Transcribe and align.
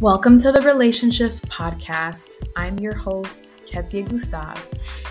Welcome 0.00 0.38
to 0.40 0.50
the 0.50 0.60
Relationships 0.62 1.38
Podcast. 1.38 2.48
I'm 2.56 2.76
your 2.80 2.96
host, 2.96 3.54
Ketsia 3.64 4.06
Gustav, 4.10 4.60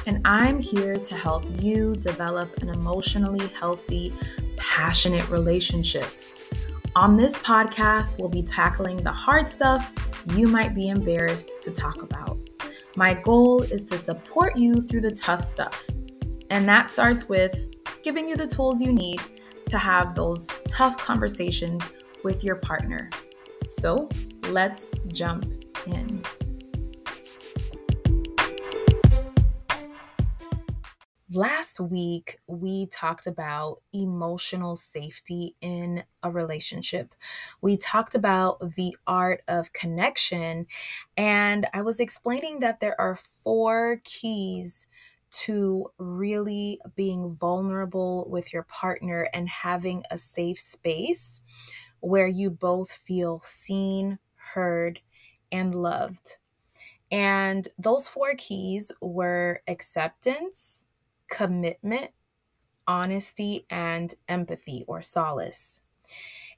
and 0.06 0.20
I'm 0.26 0.60
here 0.60 0.98
to 0.98 1.16
help 1.16 1.46
you 1.64 1.96
develop 1.96 2.62
an 2.62 2.68
emotionally 2.68 3.48
healthy, 3.48 4.14
passionate 4.58 5.28
relationship. 5.30 6.06
On 6.98 7.16
this 7.16 7.38
podcast, 7.38 8.20
we'll 8.20 8.28
be 8.28 8.44
tackling 8.44 8.98
the 8.98 9.12
hard 9.12 9.50
stuff 9.50 9.94
you 10.36 10.50
might 10.50 10.76
be 10.76 10.90
embarrassed 10.90 11.54
to 11.62 11.72
talk 11.72 12.02
about. 12.02 12.38
My 12.98 13.14
goal 13.14 13.64
is 13.64 13.86
to 13.86 13.98
support 13.98 14.58
you 14.58 14.82
through 14.82 15.02
the 15.02 15.12
tough 15.12 15.42
stuff, 15.42 15.88
and 16.50 16.68
that 16.68 16.90
starts 16.90 17.30
with 17.30 17.74
giving 18.04 18.28
you 18.28 18.36
the 18.36 18.48
tools 18.48 18.82
you 18.82 18.92
need 18.92 19.22
to 19.70 19.78
have 19.78 20.14
those 20.14 20.50
tough 20.68 20.98
conversations 20.98 21.90
with 22.24 22.44
your 22.44 22.58
partner. 22.58 23.10
So 23.70 24.10
let's 24.54 24.94
jump 25.08 25.52
in. 25.88 26.22
Last 31.34 31.80
week, 31.80 32.38
we 32.46 32.86
talked 32.86 33.26
about 33.26 33.82
emotional 33.92 34.76
safety 34.76 35.56
in 35.60 36.04
a 36.22 36.30
relationship. 36.30 37.16
We 37.64 37.78
talked 37.78 38.14
about 38.14 38.60
the 38.76 38.96
art 39.08 39.42
of 39.48 39.74
connection, 39.74 40.68
and 41.18 41.66
I 41.74 41.82
was 41.82 42.00
explaining 42.00 42.60
that 42.60 42.80
there 42.80 43.00
are 43.02 43.16
four 43.16 44.02
keys 44.04 44.88
to 45.32 45.88
really 45.98 46.80
being 46.96 47.34
vulnerable 47.34 48.28
with 48.30 48.54
your 48.54 48.64
partner 48.64 49.28
and 49.34 49.50
having 49.50 50.04
a 50.12 50.18
safe 50.20 50.60
space 50.60 51.42
where 52.02 52.28
you 52.28 52.52
both 52.52 52.92
feel 52.92 53.40
seen, 53.40 54.20
heard, 54.54 55.00
and 55.52 55.76
loved. 55.76 56.38
And 57.12 57.68
those 57.78 58.08
four 58.08 58.34
keys 58.36 58.92
were 59.02 59.62
acceptance, 59.68 60.86
commitment, 61.30 62.12
honesty, 62.88 63.66
and 63.70 64.14
empathy 64.28 64.84
or 64.88 65.02
solace. 65.02 65.82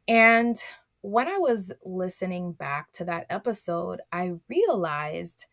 And 0.07 0.55
when 1.01 1.27
I 1.27 1.37
was 1.37 1.73
listening 1.83 2.53
back 2.53 2.91
to 2.93 3.05
that 3.05 3.27
episode, 3.29 4.01
I 4.11 4.33
realized 4.47 5.45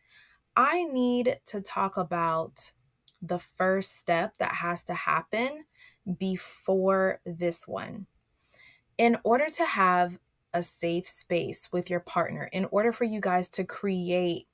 I 0.57 0.85
need 0.85 1.39
to 1.47 1.61
talk 1.61 1.97
about 1.97 2.73
the 3.21 3.39
first 3.39 3.97
step 3.97 4.37
that 4.39 4.53
has 4.53 4.83
to 4.85 4.95
happen 4.95 5.65
before 6.19 7.21
this 7.25 7.67
one 7.69 8.07
in 8.99 9.17
order 9.25 9.49
to 9.49 9.65
have 9.65 10.19
a 10.55 10.63
safe 10.63 11.09
space 11.09 11.71
with 11.73 11.91
your 11.91 12.01
partner, 12.01 12.49
in 12.53 12.67
order 12.71 12.93
for 12.93 13.05
you 13.05 13.21
guys 13.21 13.49
to 13.51 13.65
create 13.65 14.47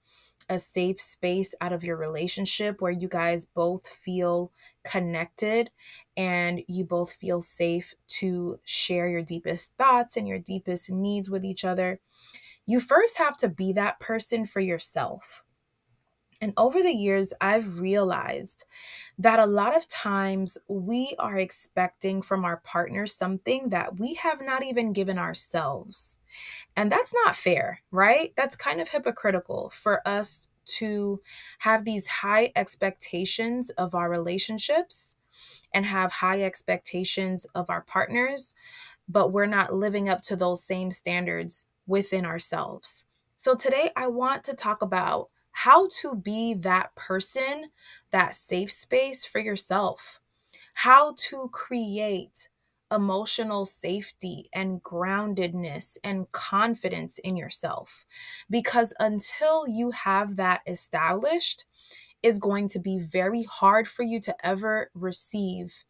a 0.48 0.58
safe 0.58 1.00
space 1.00 1.54
out 1.60 1.72
of 1.72 1.84
your 1.84 1.96
relationship 1.96 2.80
where 2.80 2.92
you 2.92 3.08
guys 3.08 3.46
both 3.46 3.86
feel 3.86 4.50
connected 4.82 5.70
and 6.16 6.62
you 6.66 6.84
both 6.84 7.12
feel 7.12 7.42
safe 7.42 7.94
to 8.06 8.58
share 8.64 9.08
your 9.08 9.22
deepest 9.22 9.76
thoughts 9.76 10.16
and 10.16 10.26
your 10.26 10.38
deepest 10.38 10.90
needs 10.90 11.28
with 11.28 11.44
each 11.44 11.64
other, 11.64 12.00
you 12.64 12.80
first 12.80 13.18
have 13.18 13.36
to 13.36 13.48
be 13.48 13.72
that 13.72 14.00
person 14.00 14.46
for 14.46 14.60
yourself. 14.60 15.44
And 16.40 16.52
over 16.56 16.82
the 16.82 16.92
years, 16.92 17.32
I've 17.40 17.80
realized 17.80 18.64
that 19.18 19.40
a 19.40 19.46
lot 19.46 19.76
of 19.76 19.88
times 19.88 20.56
we 20.68 21.14
are 21.18 21.36
expecting 21.36 22.22
from 22.22 22.44
our 22.44 22.58
partner 22.58 23.06
something 23.06 23.70
that 23.70 23.98
we 23.98 24.14
have 24.14 24.40
not 24.40 24.62
even 24.62 24.92
given 24.92 25.18
ourselves. 25.18 26.20
And 26.76 26.92
that's 26.92 27.12
not 27.24 27.34
fair, 27.34 27.80
right? 27.90 28.32
That's 28.36 28.54
kind 28.54 28.80
of 28.80 28.88
hypocritical 28.88 29.70
for 29.70 30.06
us 30.06 30.48
to 30.68 31.20
have 31.60 31.84
these 31.84 32.06
high 32.06 32.52
expectations 32.54 33.70
of 33.70 33.94
our 33.94 34.08
relationships 34.08 35.16
and 35.72 35.86
have 35.86 36.12
high 36.12 36.42
expectations 36.42 37.46
of 37.54 37.70
our 37.70 37.82
partners, 37.82 38.54
but 39.08 39.32
we're 39.32 39.46
not 39.46 39.74
living 39.74 40.08
up 40.08 40.20
to 40.22 40.36
those 40.36 40.62
same 40.62 40.90
standards 40.90 41.66
within 41.86 42.26
ourselves. 42.26 43.06
So 43.36 43.54
today 43.54 43.90
I 43.96 44.08
want 44.08 44.44
to 44.44 44.54
talk 44.54 44.82
about 44.82 45.30
how 45.64 45.88
to 45.90 46.14
be 46.14 46.54
that 46.54 46.94
person, 46.94 47.64
that 48.12 48.32
safe 48.32 48.70
space 48.70 49.24
for 49.24 49.40
yourself, 49.40 50.20
how 50.74 51.12
to 51.18 51.48
create 51.52 52.48
emotional 52.94 53.66
safety 53.66 54.48
and 54.52 54.80
groundedness 54.84 55.98
and 56.04 56.30
confidence 56.30 57.18
in 57.18 57.36
yourself. 57.36 58.06
Because 58.48 58.94
until 59.00 59.66
you 59.66 59.90
have 59.90 60.36
that 60.36 60.60
established, 60.64 61.64
is 62.22 62.38
going 62.38 62.68
to 62.68 62.78
be 62.78 63.00
very 63.00 63.42
hard 63.42 63.88
for 63.88 64.04
you 64.04 64.20
to 64.20 64.34
ever 64.46 64.90
receive 64.94 65.84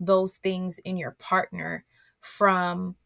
those 0.00 0.36
things 0.36 0.80
in 0.80 0.96
your 0.96 1.12
partner 1.12 1.84
from 2.20 2.96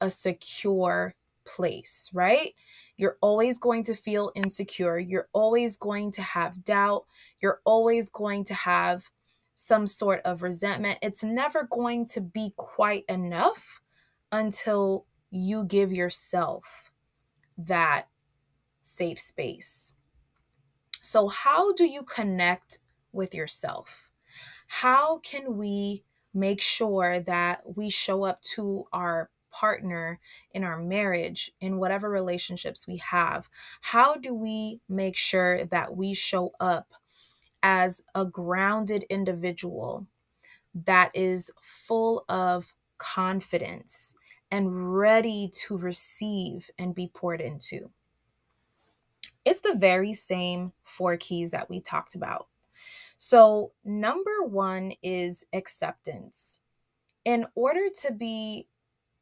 a 0.00 0.08
secure 0.08 1.14
place, 1.44 2.10
right? 2.12 2.54
You're 2.96 3.18
always 3.20 3.58
going 3.58 3.84
to 3.84 3.94
feel 3.94 4.32
insecure. 4.34 4.98
You're 4.98 5.28
always 5.32 5.76
going 5.76 6.12
to 6.12 6.22
have 6.22 6.64
doubt. 6.64 7.04
You're 7.40 7.60
always 7.64 8.08
going 8.08 8.44
to 8.44 8.54
have 8.54 9.10
some 9.54 9.86
sort 9.86 10.20
of 10.24 10.42
resentment. 10.42 10.98
It's 11.02 11.24
never 11.24 11.64
going 11.70 12.06
to 12.06 12.20
be 12.20 12.52
quite 12.56 13.04
enough 13.08 13.80
until 14.32 15.06
you 15.30 15.64
give 15.64 15.92
yourself 15.92 16.92
that 17.56 18.08
safe 18.82 19.18
space. 19.18 19.94
So, 21.00 21.28
how 21.28 21.72
do 21.72 21.84
you 21.84 22.02
connect 22.02 22.78
with 23.12 23.34
yourself? 23.34 24.10
How 24.66 25.18
can 25.18 25.56
we 25.56 26.04
make 26.32 26.60
sure 26.60 27.20
that 27.20 27.62
we 27.76 27.90
show 27.90 28.24
up 28.24 28.42
to 28.42 28.86
our 28.92 29.30
partner, 29.54 30.18
in 30.50 30.64
our 30.64 30.78
marriage, 30.78 31.52
in 31.60 31.78
whatever 31.78 32.10
relationships 32.10 32.86
we 32.88 32.96
have, 32.96 33.48
how 33.80 34.16
do 34.16 34.34
we 34.34 34.80
make 34.88 35.16
sure 35.16 35.64
that 35.66 35.96
we 35.96 36.12
show 36.14 36.52
up 36.58 36.92
as 37.62 38.02
a 38.14 38.24
grounded 38.24 39.04
individual 39.08 40.06
that 40.74 41.10
is 41.14 41.52
full 41.62 42.24
of 42.28 42.74
confidence 42.98 44.16
and 44.50 44.96
ready 44.96 45.50
to 45.52 45.76
receive 45.76 46.70
and 46.78 46.94
be 46.94 47.08
poured 47.14 47.40
into? 47.40 47.90
It's 49.44 49.60
the 49.60 49.74
very 49.76 50.14
same 50.14 50.72
four 50.82 51.16
keys 51.16 51.50
that 51.52 51.70
we 51.70 51.80
talked 51.80 52.14
about. 52.14 52.48
So, 53.18 53.72
number 53.84 54.42
one 54.42 54.92
is 55.02 55.46
acceptance. 55.52 56.60
In 57.24 57.46
order 57.54 57.88
to 58.02 58.12
be 58.12 58.66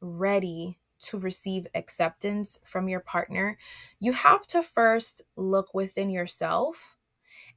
ready 0.03 0.77
to 0.99 1.17
receive 1.17 1.67
acceptance 1.73 2.59
from 2.65 2.87
your 2.87 2.99
partner, 2.99 3.57
you 3.99 4.13
have 4.13 4.45
to 4.47 4.61
first 4.61 5.21
look 5.35 5.73
within 5.73 6.09
yourself 6.09 6.97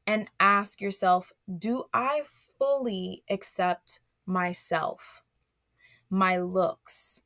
and 0.06 0.28
ask 0.40 0.80
yourself 0.80 1.32
Do 1.58 1.84
I 1.92 2.22
fully 2.58 3.22
accept 3.28 4.00
myself, 4.24 5.22
my 6.10 6.38
looks, 6.38 7.22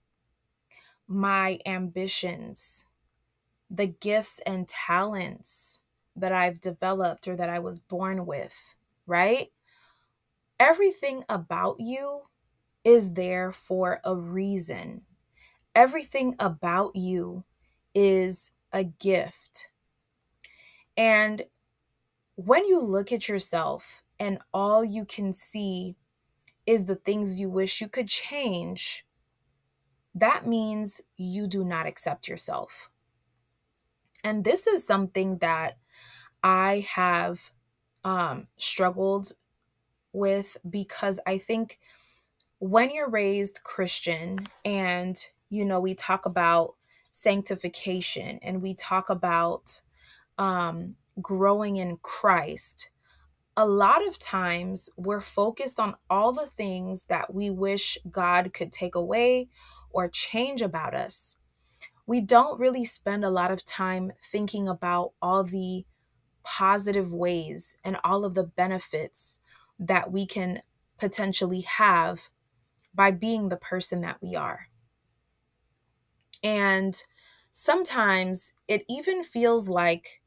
my 1.06 1.58
ambitions, 1.66 2.84
the 3.70 3.86
gifts 3.86 4.40
and 4.44 4.68
talents 4.68 5.80
that 6.16 6.32
I've 6.32 6.60
developed 6.60 7.28
or 7.28 7.36
that 7.36 7.48
I 7.48 7.60
was 7.60 7.78
born 7.78 8.26
with, 8.26 8.76
right? 9.06 9.48
Everything 10.58 11.24
about 11.28 11.76
you 11.78 12.22
is 12.84 13.12
there 13.12 13.52
for 13.52 14.00
a 14.04 14.14
reason 14.14 15.02
everything 15.74 16.34
about 16.38 16.96
you 16.96 17.44
is 17.94 18.52
a 18.72 18.84
gift. 18.84 19.68
And 20.96 21.44
when 22.36 22.64
you 22.66 22.80
look 22.80 23.12
at 23.12 23.28
yourself 23.28 24.02
and 24.18 24.38
all 24.52 24.84
you 24.84 25.04
can 25.04 25.32
see 25.32 25.96
is 26.66 26.86
the 26.86 26.94
things 26.94 27.40
you 27.40 27.48
wish 27.50 27.80
you 27.80 27.88
could 27.88 28.08
change, 28.08 29.04
that 30.14 30.46
means 30.46 31.00
you 31.16 31.46
do 31.46 31.64
not 31.64 31.86
accept 31.86 32.28
yourself. 32.28 32.90
And 34.22 34.44
this 34.44 34.66
is 34.66 34.86
something 34.86 35.38
that 35.38 35.78
I 36.42 36.86
have 36.94 37.50
um, 38.04 38.48
struggled 38.56 39.32
with 40.12 40.56
because 40.68 41.20
I 41.26 41.38
think 41.38 41.78
when 42.58 42.90
you're 42.90 43.08
raised 43.08 43.60
Christian 43.64 44.46
and 44.64 45.16
you 45.50 45.64
know, 45.66 45.80
we 45.80 45.94
talk 45.94 46.26
about 46.26 46.76
sanctification 47.12 48.40
and 48.42 48.62
we 48.62 48.74
talk 48.74 49.10
about 49.10 49.82
um, 50.38 50.96
growing 51.22 51.76
in 51.76 51.98
Christ. 52.02 52.90
A 53.56 53.66
lot 53.66 54.06
of 54.06 54.18
times 54.18 54.90
we're 54.96 55.20
focused 55.20 55.80
on 55.80 55.96
all 56.10 56.32
the 56.32 56.46
things 56.46 57.06
that 57.06 57.34
we 57.34 57.50
wish 57.50 57.98
God 58.10 58.54
could 58.54 58.72
take 58.72 58.94
away 58.96 59.48
or 59.90 60.08
change 60.08 60.62
about 60.62 60.94
us. 60.94 61.36
we 62.06 62.20
don't 62.20 62.60
really 62.60 62.84
spend 62.84 63.24
a 63.24 63.30
lot 63.30 63.50
of 63.52 63.64
time 63.64 64.12
thinking 64.22 64.68
about 64.68 65.12
all 65.22 65.44
the 65.44 65.84
positive 66.44 67.12
ways 67.12 67.76
and 67.84 67.98
all 68.04 68.24
of 68.24 68.34
the 68.34 68.44
benefits 68.44 69.40
that 69.80 70.12
we 70.12 70.26
can 70.26 70.62
potentially 70.98 71.62
have 71.62 72.30
by 72.94 73.12
being 73.12 73.50
the 73.50 73.56
person 73.58 74.02
that 74.02 74.18
we 74.22 74.36
are. 74.36 74.69
And 76.42 77.02
sometimes 77.52 78.52
it 78.68 78.84
even 78.88 79.22
feels 79.22 79.68
like 79.68 80.20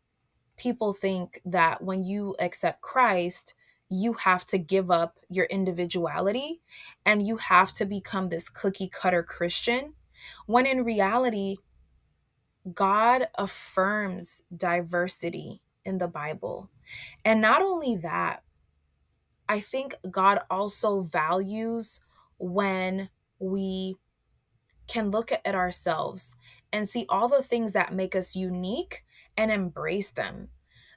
people 0.58 0.94
think 0.94 1.42
that 1.46 1.84
when 1.84 2.04
you 2.04 2.36
accept 2.40 2.82
Christ, 2.82 3.54
you 3.90 4.14
have 4.14 4.46
to 4.46 4.58
give 4.58 4.90
up 4.90 5.20
your 5.30 5.46
individuality 5.46 6.62
and 7.06 7.26
you 7.26 7.38
have 7.38 7.74
to 7.74 7.86
become 7.86 8.30
this 8.30 8.50
cookie 8.50 8.90
cutter 8.90 9.24
Christian, 9.24 9.94
when 10.46 10.66
in 10.66 10.84
reality, 10.84 11.58
God 12.74 13.28
affirms 13.36 14.42
diversity 14.56 15.62
in 15.84 15.98
the 15.98 16.08
Bible. 16.08 16.70
And 17.26 17.42
not 17.42 17.62
only 17.62 17.96
that, 17.98 18.44
I 19.50 19.60
think 19.60 19.96
God 20.10 20.40
also 20.50 21.02
values 21.02 22.00
when 22.38 23.10
we 23.40 23.98
can 24.88 25.12
look 25.12 25.32
at 25.32 25.56
ourselves 25.56 26.36
and 26.72 26.88
see 26.88 27.06
all 27.10 27.28
the 27.28 27.44
things 27.44 27.74
that 27.74 27.94
make 27.94 28.16
us 28.16 28.36
unique 28.36 29.04
and 29.38 29.52
embrace 29.52 30.12
them. 30.12 30.50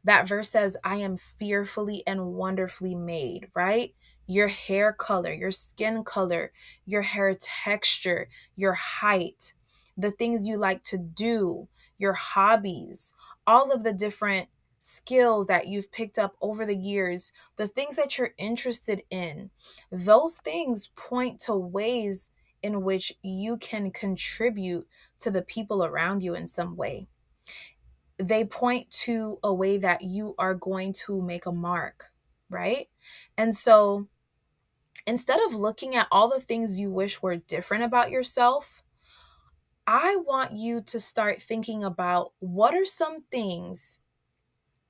That 0.04 0.28
verse 0.28 0.50
says, 0.50 0.76
I 0.84 0.96
am 0.96 1.16
fearfully 1.16 2.02
and 2.06 2.34
wonderfully 2.34 2.94
made, 2.94 3.48
right? 3.54 3.94
Your 4.26 4.48
hair 4.48 4.92
color, 4.92 5.32
your 5.32 5.50
skin 5.50 6.04
color, 6.04 6.52
your 6.84 7.02
hair 7.02 7.34
texture, 7.38 8.28
your 8.54 8.74
height, 8.74 9.54
the 9.96 10.10
things 10.10 10.46
you 10.46 10.58
like 10.58 10.82
to 10.84 10.98
do, 10.98 11.68
your 11.98 12.12
hobbies, 12.12 13.14
all 13.46 13.72
of 13.72 13.82
the 13.82 13.92
different 13.92 14.48
skills 14.78 15.46
that 15.46 15.66
you've 15.66 15.90
picked 15.90 16.18
up 16.18 16.36
over 16.40 16.64
the 16.64 16.76
years, 16.76 17.32
the 17.56 17.66
things 17.66 17.96
that 17.96 18.16
you're 18.16 18.34
interested 18.38 19.02
in, 19.10 19.50
those 19.90 20.36
things 20.36 20.90
point 20.96 21.40
to 21.40 21.54
ways 21.54 22.30
in 22.66 22.82
which 22.82 23.12
you 23.22 23.56
can 23.56 23.92
contribute 23.92 24.86
to 25.20 25.30
the 25.30 25.42
people 25.42 25.84
around 25.84 26.22
you 26.22 26.34
in 26.34 26.46
some 26.46 26.76
way. 26.76 27.06
They 28.18 28.44
point 28.44 28.90
to 29.04 29.38
a 29.42 29.54
way 29.54 29.78
that 29.78 30.02
you 30.02 30.34
are 30.36 30.54
going 30.54 30.92
to 31.04 31.22
make 31.22 31.46
a 31.46 31.52
mark, 31.52 32.06
right? 32.50 32.88
And 33.38 33.54
so 33.54 34.08
instead 35.06 35.40
of 35.46 35.54
looking 35.54 35.94
at 35.94 36.08
all 36.10 36.28
the 36.28 36.40
things 36.40 36.80
you 36.80 36.90
wish 36.90 37.22
were 37.22 37.36
different 37.36 37.84
about 37.84 38.10
yourself, 38.10 38.82
I 39.86 40.16
want 40.16 40.52
you 40.52 40.80
to 40.82 40.98
start 40.98 41.40
thinking 41.40 41.84
about 41.84 42.32
what 42.40 42.74
are 42.74 42.84
some 42.84 43.18
things 43.30 44.00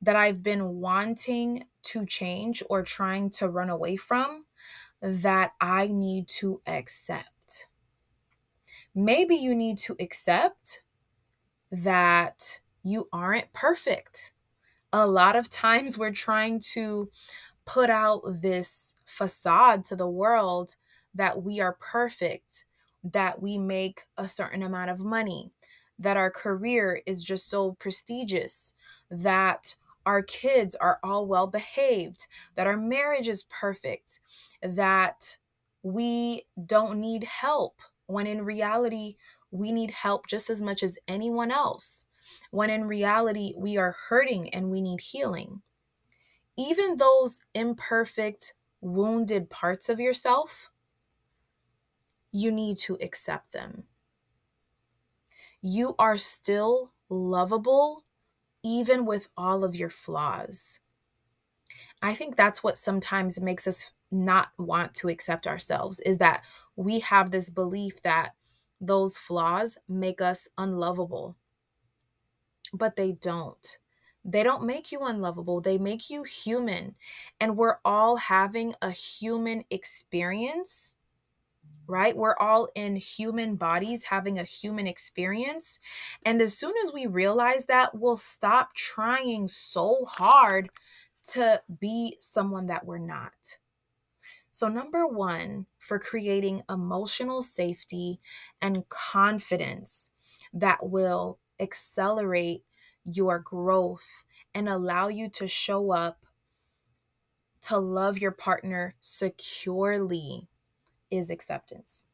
that 0.01 0.17
I've 0.17 0.43
been 0.43 0.77
wanting 0.81 1.65
to 1.85 2.07
change 2.07 2.63
or 2.71 2.83
trying 2.83 3.29
to 3.31 3.49
run 3.49 3.69
away 3.69 3.97
from 3.97 4.47
that 5.03 5.53
I 5.61 5.89
need 5.89 6.29
to 6.41 6.63
accept. 6.67 7.31
Maybe 8.99 9.35
you 9.35 9.55
need 9.55 9.77
to 9.81 9.97
accept 10.01 10.81
that 11.71 12.61
you 12.83 13.09
aren't 13.13 13.53
perfect. 13.53 14.33
A 14.91 15.07
lot 15.07 15.37
of 15.37 15.51
times 15.51 15.99
we're 15.99 16.13
trying 16.13 16.61
to 16.73 17.11
put 17.67 17.91
out 17.91 18.23
this 18.41 18.95
facade 19.05 19.85
to 19.85 19.97
the 19.97 20.09
world 20.09 20.77
that 21.15 21.43
we 21.43 21.61
are 21.61 21.77
perfect, 21.79 22.65
that 23.05 23.43
we 23.43 23.59
make 23.59 24.07
a 24.17 24.27
certain 24.27 24.63
amount 24.63 24.89
of 24.89 25.05
money, 25.05 25.51
that 25.99 26.17
our 26.17 26.31
career 26.31 27.03
is 27.05 27.23
just 27.23 27.51
so 27.51 27.73
prestigious, 27.79 28.73
that 29.11 29.77
our 30.07 30.23
kids 30.23 30.75
are 30.75 31.01
all 31.03 31.27
well 31.27 31.47
behaved, 31.47 32.29
that 32.55 32.67
our 32.67 32.79
marriage 32.79 33.29
is 33.29 33.45
perfect, 33.45 34.21
that 34.63 35.37
we 35.83 36.47
don't 36.65 36.99
need 36.99 37.25
help, 37.25 37.75
when 38.07 38.27
in 38.27 38.45
reality, 38.45 39.17
we 39.51 39.73
need 39.73 39.91
help 39.91 40.27
just 40.27 40.51
as 40.51 40.63
much 40.63 40.83
as 40.83 40.99
anyone 41.09 41.51
else. 41.51 42.07
When 42.51 42.71
in 42.71 42.87
reality, 42.87 43.53
we 43.57 43.77
are 43.77 43.97
hurting 44.09 44.53
and 44.53 44.71
we 44.71 44.81
need 44.81 45.01
healing. 45.01 45.63
Even 46.57 46.97
those 46.97 47.41
imperfect, 47.55 48.55
wounded 48.81 49.51
parts 49.51 49.89
of 49.89 50.01
yourself, 50.01 50.71
you 52.33 52.51
need 52.51 52.77
to 52.79 52.99
accept 53.01 53.53
them. 53.53 53.85
You 55.61 55.95
are 55.99 56.19
still 56.19 56.93
lovable 57.09 58.05
even 58.63 59.07
with 59.07 59.29
all 59.37 59.65
of 59.65 59.77
your 59.77 59.91
flaws. 59.91 60.81
I 62.03 62.15
think 62.15 62.37
that's 62.37 62.63
what 62.63 62.79
sometimes 62.79 63.41
makes 63.41 63.67
us 63.67 63.93
not 64.11 64.49
want 64.59 64.95
to 64.95 65.09
accept 65.09 65.47
ourselves 65.47 66.01
is 66.01 66.19
that 66.19 66.43
we 66.77 67.01
have 67.01 67.31
this 67.31 67.51
belief 67.51 68.03
that 68.03 68.35
those 68.81 69.19
flaws 69.19 69.79
make 69.89 70.21
us 70.21 70.49
unlovable. 70.59 71.37
But 72.73 72.97
they 72.97 73.13
don't. 73.13 73.79
They 74.25 74.43
don't 74.43 74.67
make 74.67 74.91
you 74.91 75.01
unlovable, 75.03 75.61
they 75.61 75.79
make 75.79 76.11
you 76.11 76.25
human. 76.25 76.97
And 77.41 77.57
we're 77.57 77.79
all 77.85 78.17
having 78.17 78.75
a 78.83 78.91
human 78.91 79.65
experience 79.71 80.97
right? 81.89 82.17
We're 82.17 82.37
all 82.37 82.69
in 82.75 82.97
human 82.97 83.57
bodies 83.57 84.05
having 84.05 84.39
a 84.39 84.45
human 84.45 84.87
experience. 84.87 85.79
And 86.25 86.41
as 86.41 86.57
soon 86.57 86.73
as 86.83 86.93
we 86.93 87.07
realize 87.07 87.67
that, 87.67 87.95
we'll 87.95 88.17
stop 88.17 88.75
trying 88.75 89.49
so 89.49 90.05
hard 90.05 90.71
to 91.29 91.63
be 91.81 92.17
someone 92.21 92.67
that 92.67 92.87
we're 92.87 92.99
not. 92.99 93.59
So, 94.53 94.69
number 94.69 95.07
one, 95.07 95.67
for 95.79 95.99
creating 95.99 96.63
emotional 96.71 97.43
safety 97.43 98.21
and 98.63 98.89
confidence 98.89 100.11
that 100.53 100.89
will 100.89 101.39
accelerate 101.61 102.65
your 103.05 103.39
growth 103.39 104.25
and 104.55 104.69
allow 104.69 105.09
you 105.09 105.29
to 105.29 105.47
show 105.47 105.93
up 105.93 106.25
to 107.63 107.79
love 107.79 108.19
your 108.19 108.31
partner 108.31 108.95
securely 109.01 110.49
is 111.11 111.31
acceptance. 111.31 112.05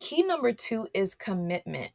Key 0.00 0.22
number 0.22 0.52
two 0.52 0.88
is 0.94 1.14
commitment. 1.14 1.92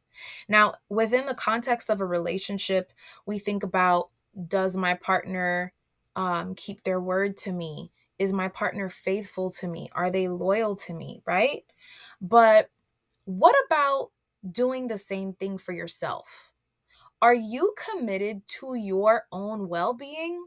Now, 0.48 0.74
within 0.88 1.26
the 1.26 1.34
context 1.34 1.90
of 1.90 2.00
a 2.00 2.06
relationship, 2.06 2.92
we 3.26 3.38
think 3.38 3.62
about 3.62 4.10
does 4.48 4.76
my 4.76 4.94
partner 4.94 5.72
um, 6.14 6.54
keep 6.54 6.82
their 6.82 7.00
word 7.00 7.36
to 7.38 7.52
me? 7.52 7.92
Is 8.18 8.32
my 8.32 8.48
partner 8.48 8.88
faithful 8.88 9.50
to 9.52 9.68
me? 9.68 9.88
Are 9.92 10.10
they 10.10 10.28
loyal 10.28 10.76
to 10.76 10.94
me? 10.94 11.22
Right? 11.26 11.64
But 12.20 12.70
what 13.24 13.54
about 13.66 14.10
doing 14.50 14.88
the 14.88 14.98
same 14.98 15.32
thing 15.32 15.58
for 15.58 15.72
yourself? 15.72 16.52
Are 17.20 17.34
you 17.34 17.74
committed 17.76 18.46
to 18.60 18.74
your 18.74 19.24
own 19.32 19.68
well 19.68 19.92
being? 19.94 20.46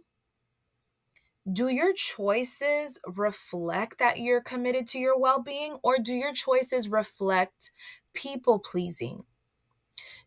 do 1.52 1.70
your 1.70 1.94
choices 1.94 3.00
reflect 3.08 4.00
that 4.00 4.20
you're 4.20 4.42
committed 4.42 4.88
to 4.88 5.00
your 5.00 5.18
well 5.18 5.42
being, 5.42 5.78
or 5.84 5.98
do 5.98 6.14
your 6.14 6.34
choices 6.34 6.90
reflect 6.90 7.72
people 8.14 8.60
pleasing? 8.60 9.24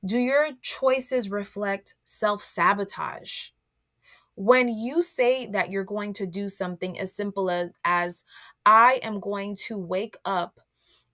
Do 0.04 0.18
your 0.18 0.50
choices 0.62 1.30
reflect 1.30 1.94
self 2.04 2.42
sabotage? 2.42 3.48
When 4.34 4.68
you 4.68 5.02
say 5.02 5.46
that 5.46 5.70
you're 5.70 5.84
going 5.84 6.14
to 6.14 6.26
do 6.26 6.48
something 6.48 6.98
as 6.98 7.14
simple 7.14 7.50
as, 7.50 7.70
as 7.84 8.24
I 8.64 9.00
am 9.02 9.20
going 9.20 9.56
to 9.66 9.78
wake 9.78 10.16
up 10.24 10.58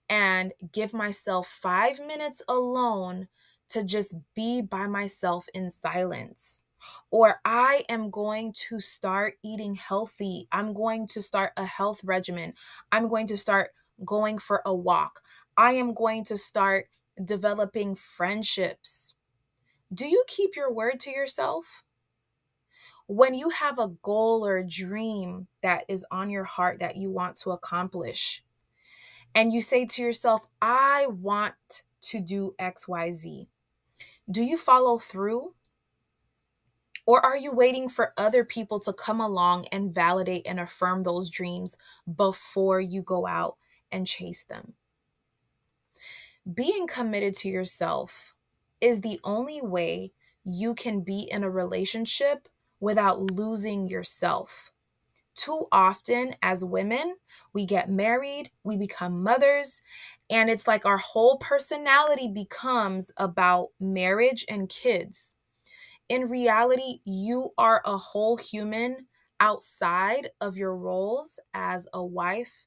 and 0.07 0.53
give 0.71 0.93
myself 0.93 1.47
five 1.47 1.99
minutes 1.99 2.41
alone 2.47 3.27
to 3.69 3.83
just 3.83 4.15
be 4.35 4.61
by 4.61 4.87
myself 4.87 5.47
in 5.53 5.69
silence 5.69 6.63
or 7.11 7.39
I 7.45 7.83
am 7.89 8.09
going 8.09 8.53
to 8.69 8.79
start 8.79 9.35
eating 9.43 9.75
healthy. 9.75 10.47
I'm 10.51 10.73
going 10.73 11.07
to 11.07 11.21
start 11.21 11.51
a 11.57 11.65
health 11.65 12.01
regimen. 12.03 12.53
I'm 12.91 13.09
going 13.09 13.27
to 13.27 13.37
start 13.37 13.71
going 14.05 14.37
for 14.37 14.61
a 14.65 14.73
walk. 14.73 15.21
I 15.57 15.73
am 15.73 15.93
going 15.93 16.23
to 16.25 16.37
start 16.37 16.87
developing 17.23 17.95
friendships. 17.95 19.15
Do 19.93 20.07
you 20.07 20.23
keep 20.27 20.55
your 20.55 20.71
word 20.71 20.99
to 21.01 21.11
yourself? 21.11 21.83
When 23.07 23.33
you 23.33 23.49
have 23.49 23.79
a 23.79 23.91
goal 24.03 24.45
or 24.45 24.57
a 24.57 24.67
dream 24.67 25.47
that 25.61 25.83
is 25.87 26.05
on 26.11 26.29
your 26.29 26.43
heart 26.43 26.79
that 26.79 26.95
you 26.95 27.09
want 27.09 27.35
to 27.37 27.51
accomplish, 27.51 28.43
and 29.33 29.51
you 29.51 29.61
say 29.61 29.85
to 29.85 30.01
yourself, 30.01 30.45
I 30.61 31.07
want 31.07 31.83
to 32.01 32.19
do 32.19 32.55
XYZ, 32.59 33.47
do 34.29 34.43
you 34.43 34.57
follow 34.57 34.97
through? 34.97 35.53
Or 37.05 37.25
are 37.25 37.37
you 37.37 37.51
waiting 37.51 37.89
for 37.89 38.13
other 38.17 38.45
people 38.45 38.79
to 38.81 38.93
come 38.93 39.19
along 39.19 39.65
and 39.71 39.93
validate 39.93 40.45
and 40.45 40.59
affirm 40.59 41.01
those 41.01 41.31
dreams 41.31 41.77
before 42.15 42.79
you 42.79 43.01
go 43.01 43.25
out 43.25 43.57
and 43.91 44.05
chase 44.05 44.43
them? 44.43 44.73
Being 46.53 46.87
committed 46.87 47.33
to 47.39 47.49
yourself 47.49 48.33
is 48.79 49.01
the 49.01 49.19
only 49.25 49.61
way 49.61 50.13
you 50.45 50.73
can 50.73 51.01
be 51.01 51.27
in 51.29 51.43
a 51.43 51.49
relationship 51.49 52.47
without 52.79 53.19
losing 53.19 53.87
yourself. 53.87 54.71
Too 55.35 55.67
often, 55.69 56.35
as 56.41 56.63
women, 56.63 57.17
we 57.51 57.65
get 57.65 57.89
married, 57.89 58.51
we 58.63 58.77
become 58.77 59.21
mothers, 59.21 59.81
and 60.29 60.49
it's 60.49 60.65
like 60.65 60.85
our 60.85 60.97
whole 60.97 61.37
personality 61.39 62.29
becomes 62.33 63.11
about 63.17 63.69
marriage 63.79 64.45
and 64.47 64.69
kids. 64.69 65.35
In 66.07 66.29
reality, 66.29 66.99
you 67.03 67.53
are 67.57 67.81
a 67.85 67.97
whole 67.97 68.37
human 68.37 69.07
outside 69.41 70.29
of 70.39 70.57
your 70.57 70.75
roles 70.75 71.39
as 71.53 71.85
a 71.93 72.03
wife 72.03 72.65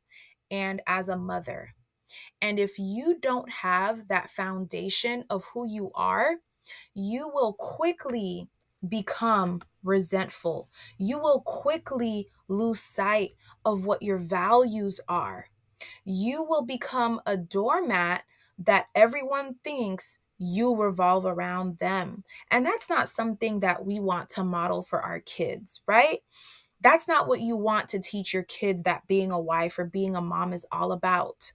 and 0.50 0.82
as 0.86 1.08
a 1.08 1.16
mother. 1.16 1.74
And 2.40 2.58
if 2.58 2.78
you 2.78 3.18
don't 3.20 3.48
have 3.50 4.08
that 4.08 4.30
foundation 4.30 5.24
of 5.30 5.44
who 5.44 5.66
you 5.66 5.90
are, 5.94 6.36
you 6.94 7.28
will 7.32 7.54
quickly 7.54 8.48
become 8.88 9.62
resentful. 9.82 10.68
You 10.98 11.18
will 11.18 11.40
quickly 11.40 12.28
lose 12.48 12.80
sight 12.80 13.32
of 13.64 13.84
what 13.86 14.02
your 14.02 14.18
values 14.18 15.00
are. 15.08 15.46
You 16.04 16.42
will 16.42 16.62
become 16.62 17.20
a 17.26 17.36
doormat 17.36 18.24
that 18.58 18.86
everyone 18.94 19.56
thinks 19.64 20.20
you 20.38 20.74
revolve 20.74 21.24
around 21.24 21.78
them. 21.78 22.24
And 22.50 22.66
that's 22.66 22.90
not 22.90 23.08
something 23.08 23.60
that 23.60 23.86
we 23.86 24.00
want 24.00 24.30
to 24.30 24.44
model 24.44 24.82
for 24.82 25.00
our 25.00 25.20
kids, 25.20 25.82
right? 25.86 26.18
That's 26.80 27.06
not 27.06 27.28
what 27.28 27.40
you 27.40 27.56
want 27.56 27.88
to 27.90 28.00
teach 28.00 28.34
your 28.34 28.42
kids 28.42 28.82
that 28.82 29.06
being 29.06 29.30
a 29.30 29.40
wife 29.40 29.78
or 29.78 29.84
being 29.84 30.16
a 30.16 30.20
mom 30.20 30.52
is 30.52 30.66
all 30.72 30.90
about. 30.90 31.52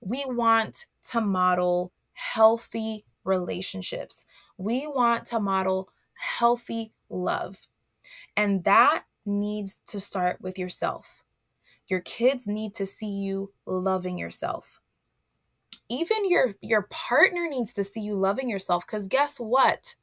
We 0.00 0.24
want 0.26 0.86
to 1.10 1.20
model 1.20 1.92
healthy 2.12 3.04
relationships. 3.24 4.26
We 4.56 4.86
want 4.86 5.26
to 5.26 5.40
model 5.40 5.90
healthy 6.14 6.92
love. 7.08 7.66
And 8.36 8.64
that 8.64 9.04
needs 9.26 9.80
to 9.86 10.00
start 10.00 10.40
with 10.40 10.58
yourself. 10.58 11.22
Your 11.88 12.00
kids 12.00 12.46
need 12.46 12.74
to 12.74 12.86
see 12.86 13.10
you 13.10 13.52
loving 13.66 14.16
yourself. 14.16 14.80
Even 15.88 16.28
your 16.28 16.54
your 16.60 16.82
partner 16.82 17.48
needs 17.48 17.72
to 17.72 17.82
see 17.82 18.00
you 18.00 18.14
loving 18.14 18.48
yourself 18.48 18.86
cuz 18.86 19.08
guess 19.08 19.38
what? 19.38 19.96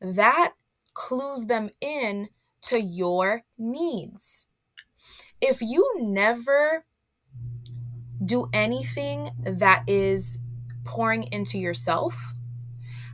That 0.00 0.54
clues 0.94 1.46
them 1.46 1.70
in 1.80 2.28
to 2.62 2.80
your 2.80 3.44
needs. 3.56 4.46
If 5.40 5.62
you 5.62 5.94
never 5.98 6.84
do 8.28 8.48
anything 8.52 9.30
that 9.42 9.82
is 9.86 10.38
pouring 10.84 11.24
into 11.32 11.58
yourself, 11.58 12.34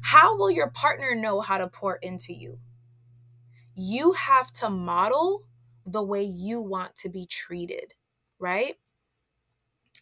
how 0.03 0.37
will 0.37 0.51
your 0.51 0.69
partner 0.71 1.15
know 1.15 1.41
how 1.41 1.57
to 1.57 1.69
pour 1.69 1.97
into 1.97 2.35
you? 2.35 2.59
You 3.75 4.13
have 4.13 4.53
to 4.55 4.69
model 4.69 5.45
the 5.87 6.03
way 6.03 6.23
you 6.23 6.61
want 6.61 6.97
to 6.97 7.09
be 7.09 7.27
treated, 7.27 7.95
right? 8.39 8.75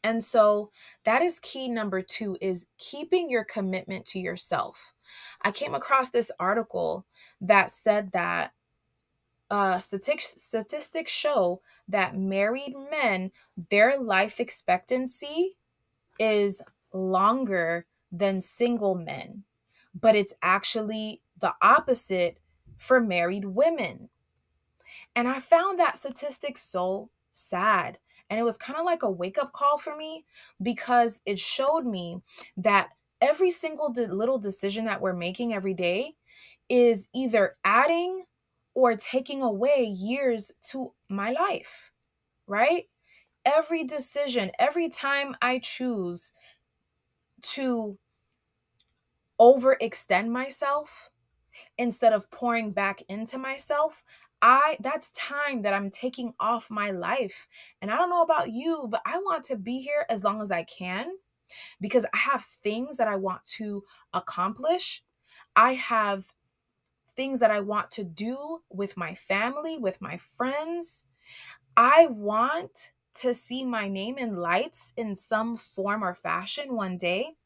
And 0.02 0.24
so 0.24 0.70
that 1.04 1.22
is 1.22 1.38
key 1.38 1.68
number 1.68 2.02
2 2.02 2.38
is 2.40 2.66
keeping 2.78 3.30
your 3.30 3.44
commitment 3.44 4.04
to 4.06 4.18
yourself. 4.18 4.94
I 5.42 5.52
came 5.52 5.74
across 5.74 6.10
this 6.10 6.32
article 6.40 7.06
that 7.40 7.70
said 7.70 8.12
that 8.12 8.52
uh, 9.52 9.78
statistics, 9.78 10.32
statistics 10.38 11.12
show 11.12 11.60
that 11.86 12.16
married 12.16 12.74
men, 12.90 13.30
their 13.68 14.00
life 14.00 14.40
expectancy 14.40 15.58
is 16.18 16.62
longer 16.94 17.86
than 18.10 18.40
single 18.40 18.94
men, 18.94 19.44
but 19.94 20.16
it's 20.16 20.32
actually 20.40 21.20
the 21.38 21.52
opposite 21.60 22.38
for 22.78 22.98
married 22.98 23.44
women. 23.44 24.08
And 25.14 25.28
I 25.28 25.38
found 25.38 25.78
that 25.78 25.98
statistic 25.98 26.56
so 26.56 27.10
sad. 27.30 27.98
And 28.30 28.40
it 28.40 28.44
was 28.44 28.56
kind 28.56 28.78
of 28.78 28.86
like 28.86 29.02
a 29.02 29.10
wake 29.10 29.36
up 29.36 29.52
call 29.52 29.76
for 29.76 29.94
me 29.94 30.24
because 30.62 31.20
it 31.26 31.38
showed 31.38 31.84
me 31.84 32.22
that 32.56 32.88
every 33.20 33.50
single 33.50 33.92
little 33.92 34.38
decision 34.38 34.86
that 34.86 35.02
we're 35.02 35.12
making 35.12 35.52
every 35.52 35.74
day 35.74 36.14
is 36.70 37.10
either 37.14 37.56
adding 37.64 38.24
or 38.74 38.96
taking 38.96 39.42
away 39.42 39.82
years 39.84 40.52
to 40.70 40.92
my 41.08 41.30
life, 41.30 41.92
right? 42.46 42.84
Every 43.44 43.84
decision, 43.84 44.50
every 44.58 44.88
time 44.88 45.36
I 45.42 45.58
choose 45.58 46.34
to 47.42 47.98
overextend 49.40 50.28
myself 50.28 51.10
instead 51.76 52.12
of 52.12 52.30
pouring 52.30 52.72
back 52.72 53.02
into 53.08 53.36
myself, 53.36 54.04
I 54.40 54.76
that's 54.80 55.12
time 55.12 55.62
that 55.62 55.74
I'm 55.74 55.90
taking 55.90 56.34
off 56.40 56.70
my 56.70 56.90
life. 56.90 57.46
And 57.80 57.90
I 57.90 57.96
don't 57.96 58.10
know 58.10 58.22
about 58.22 58.50
you, 58.50 58.88
but 58.90 59.02
I 59.06 59.18
want 59.18 59.44
to 59.44 59.56
be 59.56 59.78
here 59.78 60.04
as 60.08 60.24
long 60.24 60.40
as 60.42 60.50
I 60.50 60.64
can 60.64 61.12
because 61.80 62.06
I 62.12 62.16
have 62.16 62.42
things 62.42 62.96
that 62.96 63.08
I 63.08 63.16
want 63.16 63.44
to 63.56 63.84
accomplish. 64.12 65.02
I 65.54 65.74
have 65.74 66.26
things 67.16 67.40
that 67.40 67.50
I 67.50 67.60
want 67.60 67.90
to 67.92 68.04
do 68.04 68.62
with 68.70 68.96
my 68.96 69.14
family, 69.14 69.78
with 69.78 70.00
my 70.00 70.16
friends. 70.16 71.04
I 71.76 72.06
want 72.06 72.92
to 73.14 73.34
see 73.34 73.64
my 73.64 73.88
name 73.88 74.18
in 74.18 74.36
lights 74.36 74.92
in 74.96 75.14
some 75.14 75.56
form 75.56 76.02
or 76.02 76.14
fashion 76.14 76.74
one 76.74 76.96
day. 76.96 77.36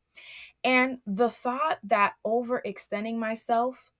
And 0.64 0.98
the 1.06 1.30
thought 1.30 1.78
that 1.84 2.14
overextending 2.26 3.16
myself 3.16 3.90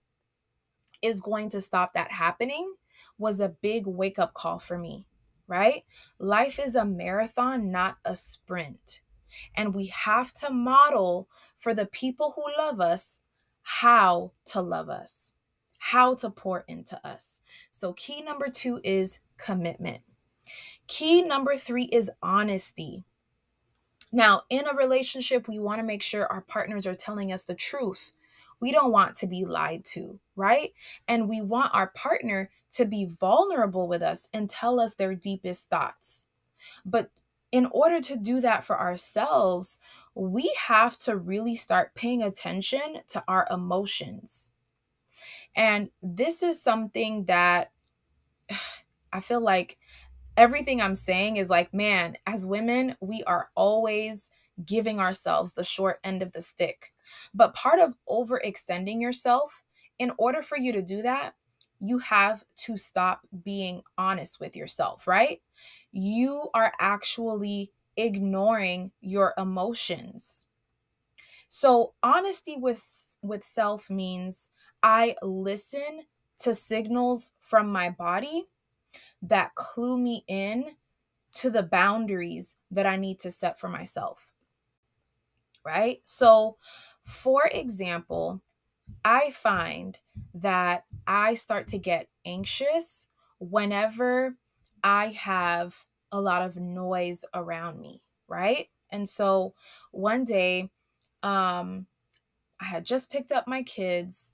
is 1.01 1.21
going 1.21 1.49
to 1.49 1.61
stop 1.61 1.93
that 1.93 2.11
happening 2.11 2.73
was 3.17 3.39
a 3.39 3.49
big 3.49 3.85
wake 3.85 4.19
up 4.19 4.33
call 4.33 4.59
for 4.59 4.77
me, 4.77 5.05
right? 5.47 5.83
Life 6.19 6.59
is 6.59 6.75
a 6.75 6.85
marathon, 6.85 7.71
not 7.71 7.97
a 8.05 8.15
sprint. 8.15 9.01
And 9.55 9.75
we 9.75 9.87
have 9.87 10.33
to 10.35 10.49
model 10.49 11.29
for 11.57 11.73
the 11.73 11.85
people 11.85 12.33
who 12.35 12.43
love 12.57 12.81
us 12.81 13.21
how 13.61 14.31
to 14.45 14.61
love 14.61 14.89
us 14.89 15.33
how 15.91 16.13
to 16.13 16.29
pour 16.29 16.65
into 16.67 16.99
us. 17.07 17.39
So, 17.71 17.93
key 17.93 18.21
number 18.21 18.49
two 18.49 18.81
is 18.83 19.19
commitment. 19.37 20.01
Key 20.87 21.21
number 21.21 21.55
three 21.55 21.85
is 21.85 22.11
honesty. 22.21 23.05
Now, 24.11 24.41
in 24.49 24.67
a 24.67 24.75
relationship, 24.75 25.47
we 25.47 25.59
want 25.59 25.79
to 25.79 25.85
make 25.85 26.03
sure 26.03 26.27
our 26.27 26.41
partners 26.41 26.85
are 26.85 26.95
telling 26.95 27.31
us 27.31 27.45
the 27.45 27.55
truth. 27.55 28.11
We 28.59 28.73
don't 28.73 28.91
want 28.91 29.15
to 29.15 29.27
be 29.27 29.45
lied 29.45 29.85
to, 29.93 30.19
right? 30.35 30.73
And 31.07 31.29
we 31.29 31.39
want 31.39 31.73
our 31.73 31.87
partner 31.87 32.49
to 32.71 32.83
be 32.83 33.05
vulnerable 33.05 33.87
with 33.87 34.01
us 34.01 34.29
and 34.33 34.49
tell 34.49 34.81
us 34.81 34.93
their 34.93 35.15
deepest 35.15 35.69
thoughts. 35.69 36.27
But 36.85 37.11
in 37.53 37.65
order 37.67 38.01
to 38.01 38.17
do 38.17 38.41
that 38.41 38.65
for 38.65 38.77
ourselves, 38.77 39.79
we 40.15 40.53
have 40.67 40.97
to 40.99 41.15
really 41.15 41.55
start 41.55 41.95
paying 41.95 42.23
attention 42.23 42.97
to 43.07 43.23
our 43.25 43.47
emotions. 43.49 44.51
And 45.57 45.89
this 46.01 46.43
is 46.43 46.61
something 46.61 47.25
that 47.25 47.71
I 49.11 49.19
feel 49.19 49.41
like 49.41 49.77
everything 50.37 50.81
I'm 50.81 50.95
saying 50.95 51.37
is 51.37 51.49
like, 51.49 51.73
man, 51.73 52.17
as 52.27 52.45
women, 52.45 52.95
we 53.01 53.23
are 53.23 53.49
always 53.55 54.29
giving 54.63 54.99
ourselves 54.99 55.53
the 55.53 55.63
short 55.63 55.99
end 56.03 56.21
of 56.21 56.31
the 56.31 56.41
stick. 56.41 56.93
But 57.33 57.55
part 57.55 57.79
of 57.79 57.95
overextending 58.07 59.01
yourself, 59.01 59.63
in 59.97 60.11
order 60.17 60.41
for 60.41 60.57
you 60.57 60.71
to 60.73 60.81
do 60.81 61.01
that, 61.01 61.33
you 61.79 61.99
have 61.99 62.43
to 62.55 62.77
stop 62.77 63.21
being 63.43 63.81
honest 63.97 64.39
with 64.39 64.55
yourself, 64.55 65.07
right? 65.07 65.41
You 65.91 66.49
are 66.53 66.71
actually 66.79 67.71
ignoring 67.95 68.91
your 68.99 69.33
emotions. 69.37 70.46
So 71.47 71.93
honesty 72.03 72.55
with 72.57 73.17
with 73.23 73.43
self 73.43 73.89
means 73.89 74.51
I 74.83 75.15
listen 75.21 76.03
to 76.39 76.53
signals 76.53 77.33
from 77.39 77.71
my 77.71 77.89
body 77.89 78.45
that 79.21 79.55
clue 79.55 79.97
me 79.97 80.23
in 80.27 80.75
to 81.33 81.49
the 81.49 81.63
boundaries 81.63 82.57
that 82.71 82.85
I 82.85 82.95
need 82.95 83.19
to 83.21 83.31
set 83.31 83.59
for 83.59 83.69
myself. 83.69 84.31
Right? 85.65 86.01
So, 86.05 86.57
for 87.03 87.49
example, 87.51 88.41
I 89.03 89.31
find 89.31 89.99
that 90.33 90.85
I 91.05 91.33
start 91.35 91.67
to 91.67 91.77
get 91.77 92.09
anxious 92.25 93.07
whenever 93.39 94.35
I 94.83 95.07
have 95.07 95.85
a 96.11 96.21
lot 96.21 96.41
of 96.41 96.57
noise 96.57 97.25
around 97.33 97.79
me, 97.79 98.01
right? 98.27 98.69
And 98.89 99.07
so 99.09 99.53
one 99.91 100.23
day, 100.23 100.69
um, 101.23 101.87
I 102.61 102.65
had 102.65 102.85
just 102.85 103.11
picked 103.11 103.31
up 103.31 103.47
my 103.47 103.63
kids 103.63 104.31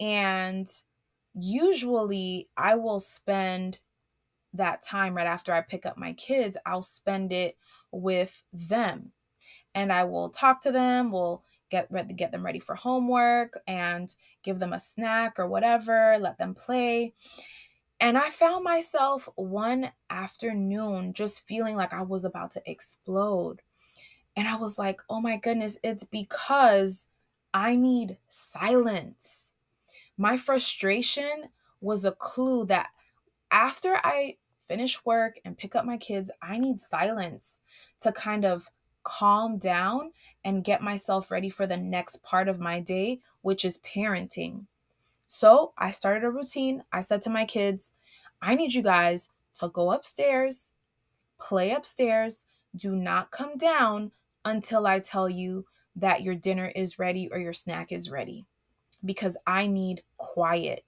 and 0.00 0.68
usually 1.34 2.48
I 2.56 2.74
will 2.76 3.00
spend 3.00 3.78
that 4.54 4.82
time 4.82 5.16
right 5.16 5.26
after 5.26 5.52
I 5.52 5.62
pick 5.62 5.86
up 5.86 5.96
my 5.96 6.12
kids, 6.12 6.56
I'll 6.66 6.82
spend 6.82 7.32
it 7.32 7.56
with 7.90 8.42
them. 8.52 9.12
And 9.74 9.92
I 9.92 10.04
will 10.04 10.28
talk 10.28 10.60
to 10.62 10.72
them, 10.72 11.10
we'll 11.10 11.42
get 11.70 11.90
ready, 11.90 12.12
get 12.12 12.32
them 12.32 12.44
ready 12.44 12.58
for 12.58 12.74
homework 12.74 13.58
and 13.66 14.14
give 14.42 14.58
them 14.58 14.74
a 14.74 14.80
snack 14.80 15.38
or 15.38 15.46
whatever, 15.46 16.18
let 16.20 16.36
them 16.36 16.54
play. 16.54 17.14
And 17.98 18.18
I 18.18 18.30
found 18.30 18.64
myself 18.64 19.28
one 19.36 19.92
afternoon 20.10 21.14
just 21.14 21.46
feeling 21.46 21.76
like 21.76 21.94
I 21.94 22.02
was 22.02 22.24
about 22.24 22.50
to 22.52 22.70
explode. 22.70 23.62
And 24.36 24.48
I 24.48 24.56
was 24.56 24.78
like, 24.78 25.00
oh 25.10 25.20
my 25.20 25.36
goodness, 25.36 25.78
it's 25.82 26.04
because 26.04 27.08
I 27.52 27.74
need 27.74 28.16
silence. 28.28 29.52
My 30.16 30.36
frustration 30.36 31.48
was 31.80 32.04
a 32.04 32.12
clue 32.12 32.64
that 32.66 32.90
after 33.50 33.96
I 34.02 34.36
finish 34.66 35.04
work 35.04 35.38
and 35.44 35.58
pick 35.58 35.74
up 35.74 35.84
my 35.84 35.98
kids, 35.98 36.30
I 36.40 36.58
need 36.58 36.80
silence 36.80 37.60
to 38.00 38.12
kind 38.12 38.44
of 38.44 38.70
calm 39.04 39.58
down 39.58 40.12
and 40.44 40.64
get 40.64 40.80
myself 40.80 41.30
ready 41.30 41.50
for 41.50 41.66
the 41.66 41.76
next 41.76 42.22
part 42.22 42.48
of 42.48 42.60
my 42.60 42.80
day, 42.80 43.20
which 43.42 43.64
is 43.64 43.80
parenting. 43.80 44.66
So 45.26 45.72
I 45.76 45.90
started 45.90 46.24
a 46.24 46.30
routine. 46.30 46.84
I 46.92 47.00
said 47.00 47.20
to 47.22 47.30
my 47.30 47.44
kids, 47.44 47.94
I 48.40 48.54
need 48.54 48.74
you 48.74 48.82
guys 48.82 49.28
to 49.54 49.68
go 49.68 49.92
upstairs, 49.92 50.72
play 51.38 51.72
upstairs, 51.72 52.46
do 52.74 52.96
not 52.96 53.30
come 53.30 53.58
down 53.58 54.12
until 54.44 54.86
I 54.86 55.00
tell 55.00 55.28
you 55.28 55.66
that 55.96 56.22
your 56.22 56.34
dinner 56.34 56.72
is 56.74 56.98
ready 56.98 57.28
or 57.30 57.38
your 57.38 57.52
snack 57.52 57.92
is 57.92 58.10
ready 58.10 58.46
because 59.04 59.36
I 59.46 59.66
need 59.66 60.02
quiet. 60.16 60.84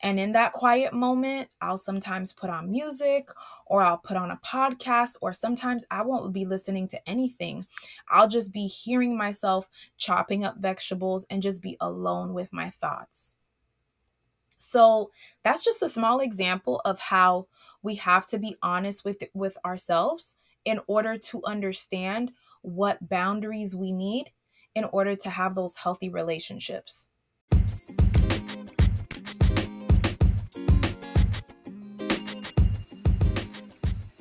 And 0.00 0.18
in 0.18 0.32
that 0.32 0.52
quiet 0.52 0.92
moment, 0.92 1.48
I'll 1.60 1.78
sometimes 1.78 2.32
put 2.32 2.50
on 2.50 2.70
music 2.70 3.28
or 3.66 3.82
I'll 3.82 3.98
put 3.98 4.16
on 4.16 4.30
a 4.30 4.40
podcast, 4.44 5.16
or 5.20 5.32
sometimes 5.32 5.84
I 5.90 6.02
won't 6.02 6.32
be 6.32 6.46
listening 6.46 6.86
to 6.88 7.08
anything. 7.08 7.64
I'll 8.08 8.28
just 8.28 8.52
be 8.52 8.66
hearing 8.66 9.16
myself 9.16 9.68
chopping 9.98 10.44
up 10.44 10.56
vegetables 10.58 11.26
and 11.28 11.42
just 11.42 11.62
be 11.62 11.76
alone 11.80 12.32
with 12.32 12.52
my 12.52 12.70
thoughts. 12.70 13.36
So 14.56 15.10
that's 15.42 15.64
just 15.64 15.82
a 15.82 15.88
small 15.88 16.20
example 16.20 16.80
of 16.84 16.98
how 16.98 17.46
we 17.82 17.94
have 17.96 18.26
to 18.28 18.38
be 18.38 18.56
honest 18.62 19.04
with 19.04 19.22
with 19.34 19.56
ourselves 19.64 20.36
in 20.64 20.80
order 20.86 21.16
to 21.16 21.42
understand 21.44 22.32
what 22.62 23.08
boundaries 23.08 23.74
we 23.74 23.92
need 23.92 24.30
in 24.74 24.84
order 24.84 25.16
to 25.16 25.30
have 25.30 25.54
those 25.54 25.76
healthy 25.76 26.08
relationships. 26.08 27.08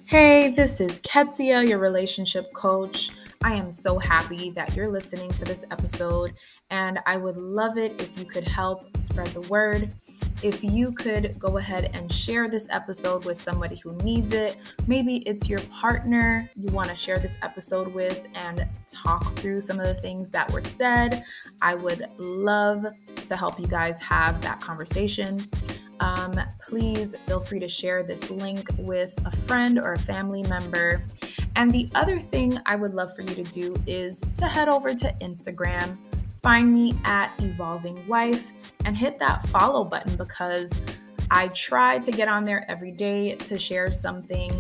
Hey, 0.05 0.51
this 0.51 0.79
is 0.79 1.01
Ketsia, 1.01 1.67
your 1.67 1.79
relationship 1.79 2.51
coach. 2.53 3.11
I 3.43 3.53
am 3.53 3.69
so 3.69 3.99
happy 3.99 4.49
that 4.51 4.75
you're 4.75 4.87
listening 4.87 5.29
to 5.31 5.45
this 5.45 5.65
episode, 5.69 6.33
and 6.69 6.99
I 7.05 7.17
would 7.17 7.37
love 7.37 7.77
it 7.77 8.01
if 8.01 8.17
you 8.17 8.25
could 8.25 8.47
help 8.47 8.97
spread 8.97 9.27
the 9.27 9.41
word. 9.41 9.93
If 10.43 10.63
you 10.63 10.91
could 10.91 11.37
go 11.39 11.57
ahead 11.57 11.89
and 11.93 12.11
share 12.11 12.49
this 12.49 12.67
episode 12.69 13.25
with 13.25 13.41
somebody 13.41 13.77
who 13.77 13.93
needs 13.97 14.33
it, 14.33 14.57
maybe 14.87 15.17
it's 15.27 15.49
your 15.49 15.59
partner 15.61 16.49
you 16.55 16.71
want 16.71 16.89
to 16.89 16.95
share 16.95 17.19
this 17.19 17.37
episode 17.41 17.87
with 17.87 18.27
and 18.35 18.67
talk 18.87 19.35
through 19.37 19.61
some 19.61 19.79
of 19.79 19.87
the 19.87 19.95
things 19.95 20.29
that 20.29 20.51
were 20.51 20.61
said. 20.61 21.23
I 21.61 21.75
would 21.75 22.07
love 22.17 22.85
to 23.25 23.35
help 23.35 23.59
you 23.59 23.67
guys 23.67 23.99
have 23.99 24.41
that 24.41 24.61
conversation 24.61 25.39
um, 25.99 26.39
please 26.63 27.15
feel 27.25 27.39
free 27.39 27.59
to 27.59 27.67
share 27.67 28.03
this 28.03 28.29
link 28.29 28.69
with 28.77 29.13
a 29.25 29.35
friend 29.35 29.79
or 29.79 29.93
a 29.93 29.99
family 29.99 30.43
member. 30.43 31.03
And 31.55 31.71
the 31.71 31.89
other 31.95 32.19
thing 32.19 32.59
I 32.65 32.75
would 32.75 32.93
love 32.93 33.15
for 33.15 33.23
you 33.23 33.35
to 33.35 33.43
do 33.43 33.75
is 33.87 34.21
to 34.37 34.45
head 34.45 34.69
over 34.69 34.93
to 34.93 35.15
Instagram, 35.21 35.97
find 36.41 36.73
me 36.73 36.93
at 37.05 37.31
Evolving 37.39 38.05
Wife, 38.07 38.53
and 38.85 38.95
hit 38.95 39.19
that 39.19 39.47
follow 39.49 39.83
button 39.83 40.15
because 40.15 40.71
I 41.29 41.49
try 41.49 41.99
to 41.99 42.11
get 42.11 42.27
on 42.27 42.43
there 42.43 42.65
every 42.69 42.91
day 42.91 43.35
to 43.35 43.57
share 43.57 43.91
something 43.91 44.51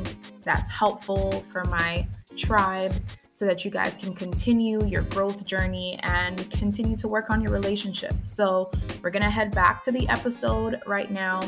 that's 0.43 0.69
helpful 0.69 1.43
for 1.51 1.63
my 1.65 2.05
tribe 2.35 2.93
so 3.31 3.45
that 3.45 3.63
you 3.63 3.71
guys 3.71 3.95
can 3.95 4.13
continue 4.13 4.83
your 4.85 5.03
growth 5.03 5.45
journey 5.45 5.99
and 6.03 6.49
continue 6.51 6.97
to 6.97 7.07
work 7.07 7.29
on 7.29 7.41
your 7.41 7.51
relationship. 7.51 8.13
So, 8.23 8.71
we're 9.03 9.11
going 9.11 9.23
to 9.23 9.29
head 9.29 9.53
back 9.53 9.81
to 9.83 9.91
the 9.91 10.09
episode 10.09 10.81
right 10.87 11.11
now. 11.11 11.41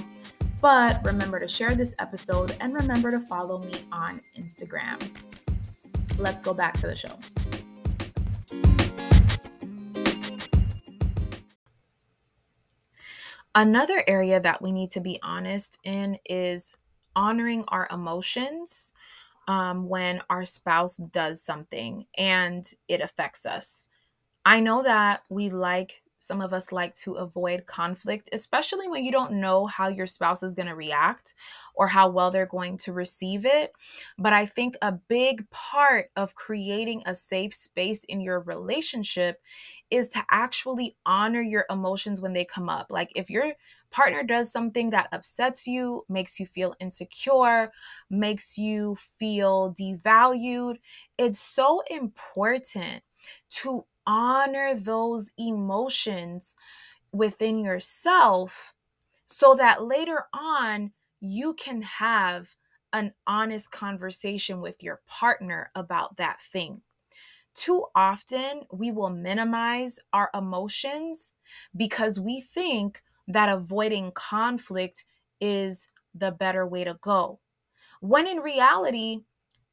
But 0.61 1.03
remember 1.05 1.39
to 1.39 1.47
share 1.47 1.75
this 1.75 1.95
episode 1.99 2.55
and 2.59 2.73
remember 2.73 3.11
to 3.11 3.19
follow 3.21 3.59
me 3.59 3.73
on 3.91 4.21
Instagram. 4.37 4.99
Let's 6.17 6.41
go 6.41 6.53
back 6.53 6.77
to 6.79 6.87
the 6.87 6.95
show. 6.95 7.17
Another 13.59 14.05
area 14.07 14.39
that 14.39 14.61
we 14.61 14.71
need 14.71 14.89
to 14.91 15.01
be 15.01 15.19
honest 15.21 15.79
in 15.83 16.17
is 16.23 16.77
honoring 17.13 17.65
our 17.67 17.89
emotions 17.91 18.93
um, 19.49 19.89
when 19.89 20.21
our 20.29 20.45
spouse 20.45 20.95
does 20.95 21.43
something 21.43 22.05
and 22.17 22.71
it 22.87 23.01
affects 23.01 23.45
us. 23.45 23.89
I 24.45 24.61
know 24.61 24.81
that 24.83 25.23
we 25.29 25.49
like, 25.49 26.03
some 26.19 26.41
of 26.41 26.53
us 26.53 26.71
like 26.71 26.93
to 26.95 27.13
avoid 27.13 27.65
conflict, 27.65 28.29
especially 28.33 28.87
when 28.87 29.03
you 29.03 29.11
don't 29.11 29.33
know 29.33 29.65
how 29.65 29.87
your 29.87 30.05
spouse 30.05 30.43
is 30.43 30.53
going 30.53 30.67
to 30.67 30.75
react 30.75 31.33
or 31.73 31.87
how 31.87 32.09
well 32.09 32.29
they're 32.29 32.45
going 32.45 32.77
to 32.77 32.93
receive 32.93 33.45
it. 33.45 33.71
But 34.17 34.33
I 34.33 34.45
think 34.45 34.75
a 34.81 34.91
big 34.91 35.49
part 35.49 36.11
of 36.15 36.35
creating 36.35 37.03
a 37.05 37.15
safe 37.15 37.53
space 37.53 38.03
in 38.03 38.21
your 38.21 38.41
relationship 38.41 39.41
is 39.89 40.07
to 40.09 40.23
actually 40.29 40.95
honor 41.05 41.41
your 41.41 41.65
emotions 41.69 42.21
when 42.21 42.33
they 42.33 42.45
come 42.45 42.69
up. 42.69 42.87
Like 42.91 43.11
if 43.15 43.29
you're 43.29 43.53
partner 43.91 44.23
does 44.23 44.51
something 44.51 44.91
that 44.91 45.09
upsets 45.11 45.67
you, 45.67 46.05
makes 46.09 46.39
you 46.39 46.45
feel 46.45 46.75
insecure, 46.79 47.71
makes 48.09 48.57
you 48.57 48.95
feel 48.95 49.73
devalued, 49.73 50.77
it's 51.17 51.39
so 51.39 51.81
important 51.89 53.03
to 53.49 53.85
honor 54.09 54.75
those 54.75 55.33
emotions 55.37 56.57
within 57.11 57.59
yourself 57.59 58.73
so 59.27 59.55
that 59.55 59.83
later 59.83 60.25
on 60.33 60.93
you 61.21 61.53
can 61.55 61.81
have 61.83 62.55
an 62.93 63.13
honest 63.27 63.71
conversation 63.71 64.61
with 64.61 64.83
your 64.83 65.01
partner 65.07 65.71
about 65.75 66.17
that 66.17 66.41
thing. 66.41 66.81
Too 67.53 67.85
often, 67.95 68.63
we 68.71 68.91
will 68.91 69.09
minimize 69.09 69.99
our 70.13 70.29
emotions 70.33 71.37
because 71.75 72.19
we 72.19 72.41
think 72.41 73.03
that 73.27 73.49
avoiding 73.49 74.11
conflict 74.11 75.05
is 75.41 75.89
the 76.15 76.31
better 76.31 76.65
way 76.65 76.83
to 76.83 76.95
go. 77.01 77.39
When 78.01 78.27
in 78.27 78.39
reality, 78.39 79.21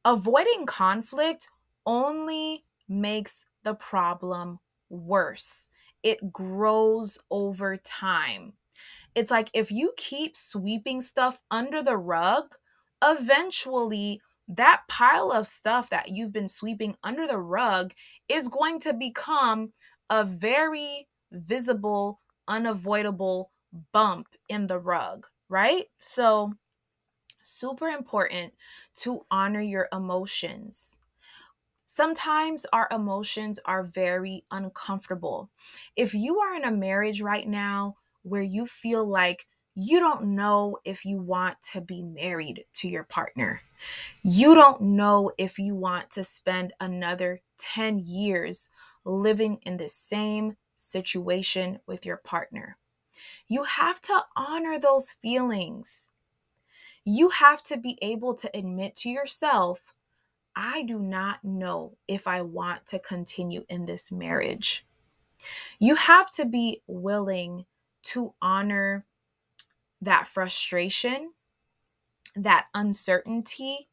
avoiding 0.05 0.65
conflict 0.65 1.49
only 1.85 2.65
makes 2.87 3.45
the 3.67 3.75
problem 3.75 4.59
worse. 4.89 5.67
It 6.01 6.31
grows 6.31 7.19
over 7.29 7.75
time. 7.75 8.53
It's 9.13 9.29
like 9.29 9.49
if 9.53 9.73
you 9.73 9.91
keep 9.97 10.37
sweeping 10.37 11.01
stuff 11.01 11.41
under 11.51 11.83
the 11.83 11.97
rug, 11.97 12.55
eventually 13.03 14.21
that 14.47 14.83
pile 14.87 15.33
of 15.33 15.47
stuff 15.47 15.89
that 15.89 16.07
you've 16.07 16.31
been 16.31 16.47
sweeping 16.47 16.95
under 17.03 17.27
the 17.27 17.39
rug 17.39 17.93
is 18.29 18.47
going 18.47 18.79
to 18.79 18.93
become 18.93 19.73
a 20.09 20.23
very 20.23 21.09
visible 21.33 22.21
unavoidable 22.47 23.51
bump 23.91 24.27
in 24.47 24.67
the 24.67 24.79
rug, 24.79 25.27
right? 25.49 25.87
So, 25.99 26.53
super 27.41 27.89
important 27.89 28.53
to 29.01 29.25
honor 29.29 29.59
your 29.59 29.89
emotions. 29.91 30.99
Sometimes 31.97 32.67
our 32.73 32.87
emotions 32.91 33.59
are 33.65 33.81
very 33.81 34.43
uncomfortable. 34.51 35.49
If 35.95 36.13
you 36.13 36.37
are 36.37 36.53
in 36.53 36.63
a 36.63 36.69
marriage 36.69 37.21
right 37.23 37.47
now 37.47 37.95
where 38.21 38.43
you 38.43 38.67
feel 38.67 39.03
like 39.03 39.47
you 39.73 39.99
don't 39.99 40.35
know 40.35 40.77
if 40.85 41.05
you 41.05 41.17
want 41.19 41.59
to 41.73 41.81
be 41.81 42.03
married 42.03 42.65
to 42.73 42.87
your 42.87 43.05
partner, 43.05 43.61
you 44.21 44.53
don't 44.53 44.79
know 44.79 45.31
if 45.39 45.57
you 45.57 45.73
want 45.73 46.11
to 46.11 46.23
spend 46.23 46.71
another 46.79 47.41
10 47.57 47.97
years 47.97 48.69
living 49.03 49.57
in 49.63 49.77
the 49.77 49.89
same 49.89 50.55
situation 50.75 51.79
with 51.87 52.05
your 52.05 52.17
partner. 52.17 52.77
You 53.47 53.63
have 53.63 53.99
to 54.01 54.21
honor 54.35 54.77
those 54.79 55.13
feelings. 55.13 56.11
You 57.03 57.29
have 57.29 57.63
to 57.63 57.75
be 57.75 57.97
able 58.03 58.35
to 58.35 58.55
admit 58.55 58.93
to 58.97 59.09
yourself, 59.09 59.93
I 60.57 60.83
do 60.83 60.99
not 60.99 61.45
know 61.45 61.97
if 62.09 62.27
I 62.27 62.41
want 62.41 62.87
to 62.87 62.99
continue 62.99 63.65
in 63.69 63.85
this 63.85 64.11
marriage. 64.11 64.85
You 65.79 65.95
have 65.95 66.31
to 66.31 66.45
be 66.45 66.83
willing 66.87 67.65
to 68.05 68.35
honor 68.41 69.05
that 70.01 70.27
frustration, 70.27 71.33
that 72.35 72.67
uncertainty, 72.75 73.89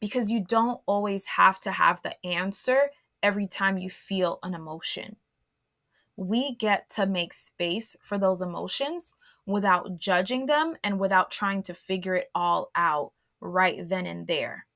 because 0.00 0.30
you 0.30 0.40
don't 0.40 0.80
always 0.86 1.26
have 1.26 1.60
to 1.60 1.72
have 1.72 2.02
the 2.02 2.24
answer 2.26 2.90
every 3.22 3.46
time 3.48 3.78
you 3.78 3.90
feel 3.90 4.40
an 4.42 4.54
emotion. 4.54 5.16
we 6.16 6.54
get 6.56 6.90
to 6.90 7.06
make 7.06 7.32
space 7.32 7.96
for 8.02 8.18
those 8.18 8.42
emotions 8.42 9.14
without 9.46 9.98
judging 9.98 10.46
them 10.46 10.76
and 10.84 11.00
without 11.00 11.30
trying 11.30 11.62
to 11.62 11.74
figure 11.74 12.14
it 12.14 12.30
all 12.34 12.70
out 12.76 13.12
right 13.40 13.88
then 13.88 14.06
and 14.06 14.28
there. 14.28 14.67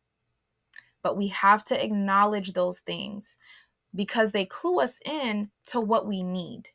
But 1.02 1.16
we 1.16 1.28
have 1.28 1.64
to 1.66 1.84
acknowledge 1.84 2.52
those 2.54 2.80
things 2.80 3.38
because 3.94 4.32
they 4.32 4.44
clue 4.46 4.80
us 4.80 5.00
in 5.04 5.50
to 5.66 5.80
what 5.80 6.06
we 6.06 6.22
need, 6.22 6.68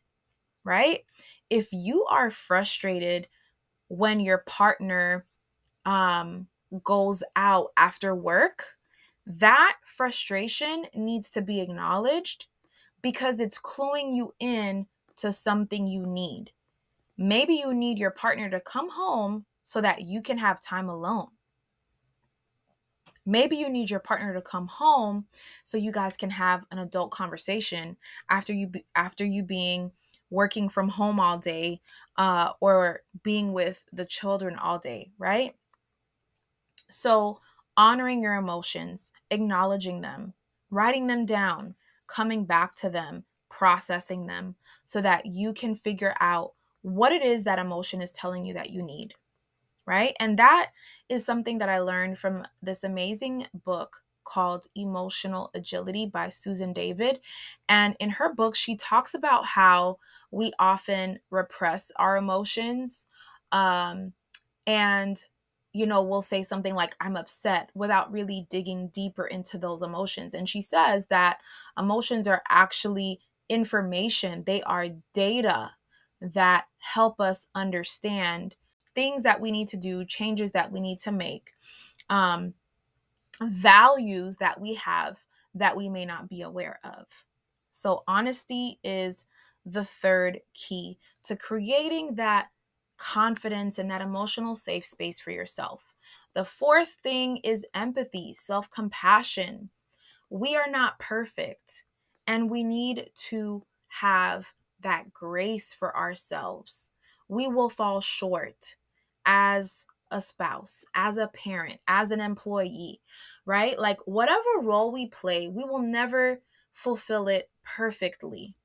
right? 0.66 1.02
If 1.50 1.70
you 1.74 2.06
are 2.06 2.32
frustrated 2.32 3.28
when 3.90 4.20
your 4.22 4.40
partner 4.40 5.26
um, 5.86 6.48
goes 6.84 7.24
out 7.36 7.70
after 7.78 8.16
work, 8.16 8.66
that 9.28 9.78
frustration 9.86 10.86
needs 10.96 11.30
to 11.32 11.42
be 11.42 11.62
acknowledged 11.62 12.48
because 13.04 13.42
it's 13.42 13.60
cluing 13.60 14.16
you 14.16 14.34
in 14.40 14.88
to 15.18 15.32
something 15.32 15.88
you 15.88 16.06
need. 16.06 16.52
Maybe 17.18 17.56
you 17.56 17.74
need 17.74 18.00
your 18.00 18.12
partner 18.12 18.50
to 18.52 18.60
come 18.62 18.92
home 18.92 19.46
so 19.64 19.82
that 19.82 20.04
you 20.04 20.22
can 20.22 20.40
have 20.40 20.62
time 20.62 20.90
alone. 20.90 21.30
Maybe 23.28 23.58
you 23.58 23.70
need 23.70 23.90
your 23.90 24.00
partner 24.00 24.34
to 24.34 24.42
come 24.42 24.68
home 24.68 25.26
so 25.66 25.78
you 25.78 25.92
guys 25.92 26.16
can 26.16 26.30
have 26.30 26.66
an 26.72 26.80
adult 26.80 27.12
conversation 27.12 27.98
after 28.30 28.54
you 28.54 28.68
be, 28.68 28.86
after 28.96 29.26
you 29.26 29.44
being 29.44 29.92
working 30.30 30.70
from 30.70 30.88
home 30.88 31.20
all 31.20 31.38
day 31.38 31.82
uh, 32.16 32.54
or 32.62 33.02
being 33.24 33.52
with 33.52 33.84
the 33.92 34.06
children 34.06 34.56
all 34.58 34.80
day, 34.80 35.12
right? 35.18 35.56
So, 36.90 37.42
honoring 37.76 38.22
your 38.24 38.36
emotions, 38.36 39.12
acknowledging 39.30 40.00
them, 40.00 40.34
writing 40.72 41.08
them 41.08 41.26
down, 41.26 41.76
coming 42.08 42.46
back 42.46 42.76
to 42.76 42.90
them, 42.90 43.26
processing 43.50 44.28
them 44.28 44.56
so 44.86 45.02
that 45.02 45.26
you 45.26 45.54
can 45.54 45.76
figure 45.76 46.16
out 46.22 46.54
what 46.82 47.12
it 47.12 47.22
is 47.22 47.44
that 47.44 47.60
emotion 47.60 48.02
is 48.02 48.12
telling 48.12 48.46
you 48.46 48.54
that 48.54 48.70
you 48.70 48.82
need. 48.82 49.16
Right. 49.88 50.16
And 50.20 50.38
that 50.38 50.72
is 51.08 51.26
something 51.26 51.60
that 51.60 51.70
I 51.70 51.80
learned 51.80 52.20
from 52.20 52.46
this 52.62 52.84
amazing 52.84 53.48
book 53.54 54.04
called 54.26 54.66
Emotional 54.76 55.50
Agility 55.54 56.06
by 56.06 56.28
Susan 56.28 56.74
David. 56.74 57.22
And 57.70 57.96
in 57.98 58.10
her 58.12 58.34
book, 58.34 58.54
she 58.56 58.76
talks 58.76 59.14
about 59.14 59.46
how 59.46 60.00
we 60.30 60.52
often 60.60 61.20
repress 61.32 61.90
our 61.96 62.18
emotions. 62.18 63.08
Um, 63.54 64.12
and 64.66 65.24
you 65.74 65.86
know, 65.86 66.02
we'll 66.02 66.24
say 66.24 66.42
something 66.42 66.74
like, 66.74 66.96
I'm 67.00 67.16
upset 67.16 67.70
without 67.76 68.12
really 68.12 68.48
digging 68.50 68.88
deeper 68.88 69.26
into 69.26 69.60
those 69.60 69.84
emotions. 69.84 70.34
And 70.34 70.50
she 70.50 70.60
says 70.60 71.08
that 71.08 71.40
emotions 71.78 72.28
are 72.28 72.42
actually 72.50 73.20
information, 73.48 74.44
they 74.46 74.64
are 74.64 74.88
data 75.14 75.72
that 76.20 76.66
help 76.80 77.22
us 77.22 77.50
understand 77.54 78.56
things 78.98 79.22
that 79.22 79.40
we 79.40 79.52
need 79.52 79.68
to 79.68 79.78
do, 79.78 80.04
changes 80.04 80.54
that 80.54 80.72
we 80.72 80.80
need 80.80 80.98
to 80.98 81.12
make, 81.12 81.52
um, 82.10 82.56
values 83.44 84.38
that 84.38 84.60
we 84.60 84.74
have 84.74 85.24
that 85.54 85.78
we 85.78 85.88
may 85.88 86.04
not 86.04 86.28
be 86.28 86.42
aware 86.42 86.80
of. 86.84 87.06
So, 87.70 88.04
honesty 88.08 88.80
is 88.84 89.28
the 89.68 89.84
third 89.86 90.40
key 90.56 90.98
to 91.26 91.36
creating 91.36 92.16
that 92.16 92.48
confidence 92.98 93.78
and 93.78 93.92
that 93.92 94.02
emotional 94.02 94.56
safe 94.56 94.84
space 94.84 95.20
for 95.20 95.30
yourself. 95.30 95.94
The 96.34 96.44
fourth 96.44 96.98
thing 97.04 97.38
is 97.44 97.68
empathy, 97.76 98.34
self 98.34 98.68
compassion. 98.72 99.70
We 100.32 100.56
are 100.56 100.72
not 100.72 100.98
perfect, 100.98 101.84
and 102.26 102.50
we 102.50 102.64
need 102.64 103.12
to 103.30 103.64
have 103.90 104.54
that 104.80 105.14
grace 105.14 105.72
for 105.72 105.96
ourselves. 105.96 106.90
We 107.28 107.48
will 107.48 107.70
fall 107.70 108.02
short 108.02 108.76
as 109.28 109.86
a 110.10 110.22
spouse, 110.22 110.86
as 110.96 111.18
a 111.18 111.28
parent, 111.28 111.80
as 111.88 112.12
an 112.12 112.22
employee, 112.22 113.02
right? 113.46 113.78
Like, 113.78 114.00
whatever 114.06 114.62
role 114.62 114.92
we 114.92 115.08
play, 115.08 115.48
we 115.48 115.64
will 115.64 115.82
never 115.82 116.42
fulfill 116.74 117.28
it 117.28 117.50
perfectly. 117.64 118.56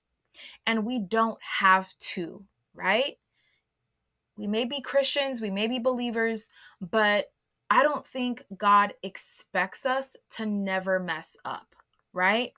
And 0.66 0.86
we 0.86 0.98
don't 0.98 1.38
have 1.42 1.96
to, 1.98 2.44
right? 2.74 3.18
We 4.36 4.46
may 4.46 4.64
be 4.64 4.80
Christians, 4.80 5.40
we 5.40 5.50
may 5.50 5.66
be 5.66 5.78
believers, 5.78 6.48
but 6.80 7.32
I 7.68 7.82
don't 7.82 8.06
think 8.06 8.44
God 8.56 8.94
expects 9.02 9.84
us 9.84 10.16
to 10.30 10.46
never 10.46 11.00
mess 11.00 11.36
up, 11.44 11.74
right? 12.12 12.52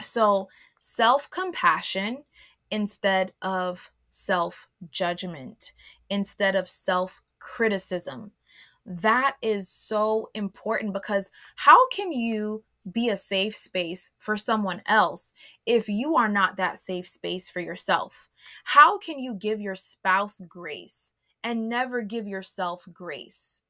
So, 0.00 0.48
self 0.80 1.30
compassion 1.30 2.24
instead 2.70 3.32
of 3.42 3.90
self 4.08 4.68
judgment, 4.90 5.72
instead 6.10 6.56
of 6.56 6.68
self 6.68 7.22
criticism. 7.38 8.32
That 8.84 9.36
is 9.42 9.68
so 9.68 10.30
important 10.34 10.92
because 10.92 11.30
how 11.56 11.88
can 11.88 12.12
you 12.12 12.64
be 12.90 13.10
a 13.10 13.16
safe 13.16 13.54
space 13.54 14.10
for 14.18 14.36
someone 14.36 14.82
else 14.86 15.32
if 15.66 15.88
you 15.88 16.16
are 16.16 16.28
not 16.28 16.56
that 16.56 16.78
safe 16.78 17.06
space 17.06 17.50
for 17.50 17.60
yourself? 17.60 18.28
How 18.64 18.98
can 18.98 19.18
you 19.18 19.34
give 19.34 19.60
your 19.60 19.74
spouse 19.74 20.40
grace 20.40 21.14
and 21.44 21.68
never 21.68 22.02
give 22.02 22.26
yourself 22.26 22.86
grace? 22.92 23.62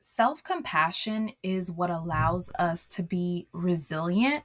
Self 0.00 0.44
compassion 0.44 1.30
is 1.42 1.72
what 1.72 1.90
allows 1.90 2.50
us 2.58 2.86
to 2.88 3.02
be 3.02 3.48
resilient 3.52 4.44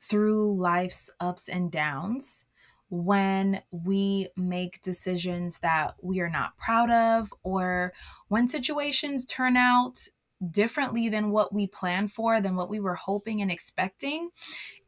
through 0.00 0.54
life's 0.54 1.10
ups 1.18 1.48
and 1.48 1.72
downs 1.72 2.46
when 2.94 3.60
we 3.72 4.28
make 4.36 4.80
decisions 4.80 5.58
that 5.58 5.94
we 6.00 6.20
are 6.20 6.28
not 6.28 6.56
proud 6.56 6.90
of 6.90 7.34
or 7.42 7.92
when 8.28 8.46
situations 8.46 9.24
turn 9.24 9.56
out 9.56 10.06
differently 10.50 11.08
than 11.08 11.30
what 11.30 11.52
we 11.52 11.66
planned 11.66 12.12
for, 12.12 12.40
than 12.40 12.54
what 12.54 12.70
we 12.70 12.78
were 12.78 12.94
hoping 12.94 13.42
and 13.42 13.50
expecting, 13.50 14.30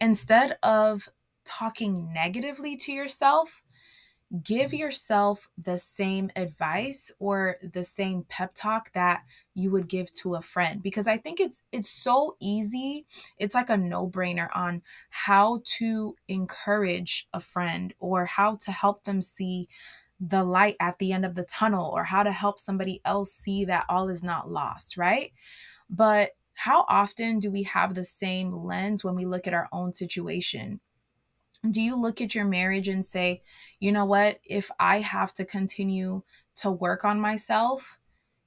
instead 0.00 0.56
of 0.62 1.08
talking 1.44 2.12
negatively 2.12 2.76
to 2.76 2.92
yourself, 2.92 3.62
give 4.42 4.74
yourself 4.74 5.48
the 5.56 5.78
same 5.78 6.30
advice 6.34 7.12
or 7.20 7.56
the 7.62 7.84
same 7.84 8.24
pep 8.28 8.52
talk 8.54 8.92
that 8.92 9.22
you 9.54 9.70
would 9.70 9.88
give 9.88 10.12
to 10.12 10.34
a 10.34 10.42
friend 10.42 10.82
because 10.82 11.06
i 11.06 11.16
think 11.16 11.38
it's 11.38 11.62
it's 11.70 11.88
so 11.88 12.36
easy 12.40 13.06
it's 13.38 13.54
like 13.54 13.70
a 13.70 13.76
no-brainer 13.76 14.48
on 14.54 14.82
how 15.10 15.60
to 15.64 16.16
encourage 16.26 17.28
a 17.32 17.40
friend 17.40 17.94
or 18.00 18.24
how 18.26 18.56
to 18.56 18.72
help 18.72 19.04
them 19.04 19.22
see 19.22 19.68
the 20.20 20.44
light 20.44 20.76
at 20.80 20.98
the 20.98 21.12
end 21.12 21.24
of 21.24 21.34
the 21.34 21.44
tunnel 21.44 21.90
or 21.94 22.04
how 22.04 22.22
to 22.22 22.32
help 22.32 22.58
somebody 22.58 23.00
else 23.04 23.32
see 23.32 23.64
that 23.64 23.84
all 23.88 24.08
is 24.08 24.22
not 24.22 24.50
lost 24.50 24.96
right? 24.96 25.32
But 25.90 26.30
how 26.54 26.86
often 26.88 27.38
do 27.38 27.50
we 27.50 27.64
have 27.64 27.94
the 27.94 28.04
same 28.04 28.64
lens 28.64 29.04
when 29.04 29.14
we 29.14 29.26
look 29.26 29.46
at 29.46 29.54
our 29.54 29.68
own 29.72 29.92
situation 29.92 30.80
do 31.70 31.80
you 31.80 31.96
look 31.96 32.20
at 32.20 32.34
your 32.34 32.44
marriage 32.44 32.88
and 32.88 33.04
say, 33.04 33.42
you 33.80 33.92
know 33.92 34.04
what, 34.04 34.40
if 34.44 34.70
I 34.78 35.00
have 35.00 35.32
to 35.34 35.44
continue 35.44 36.22
to 36.56 36.70
work 36.70 37.04
on 37.04 37.20
myself, 37.20 37.98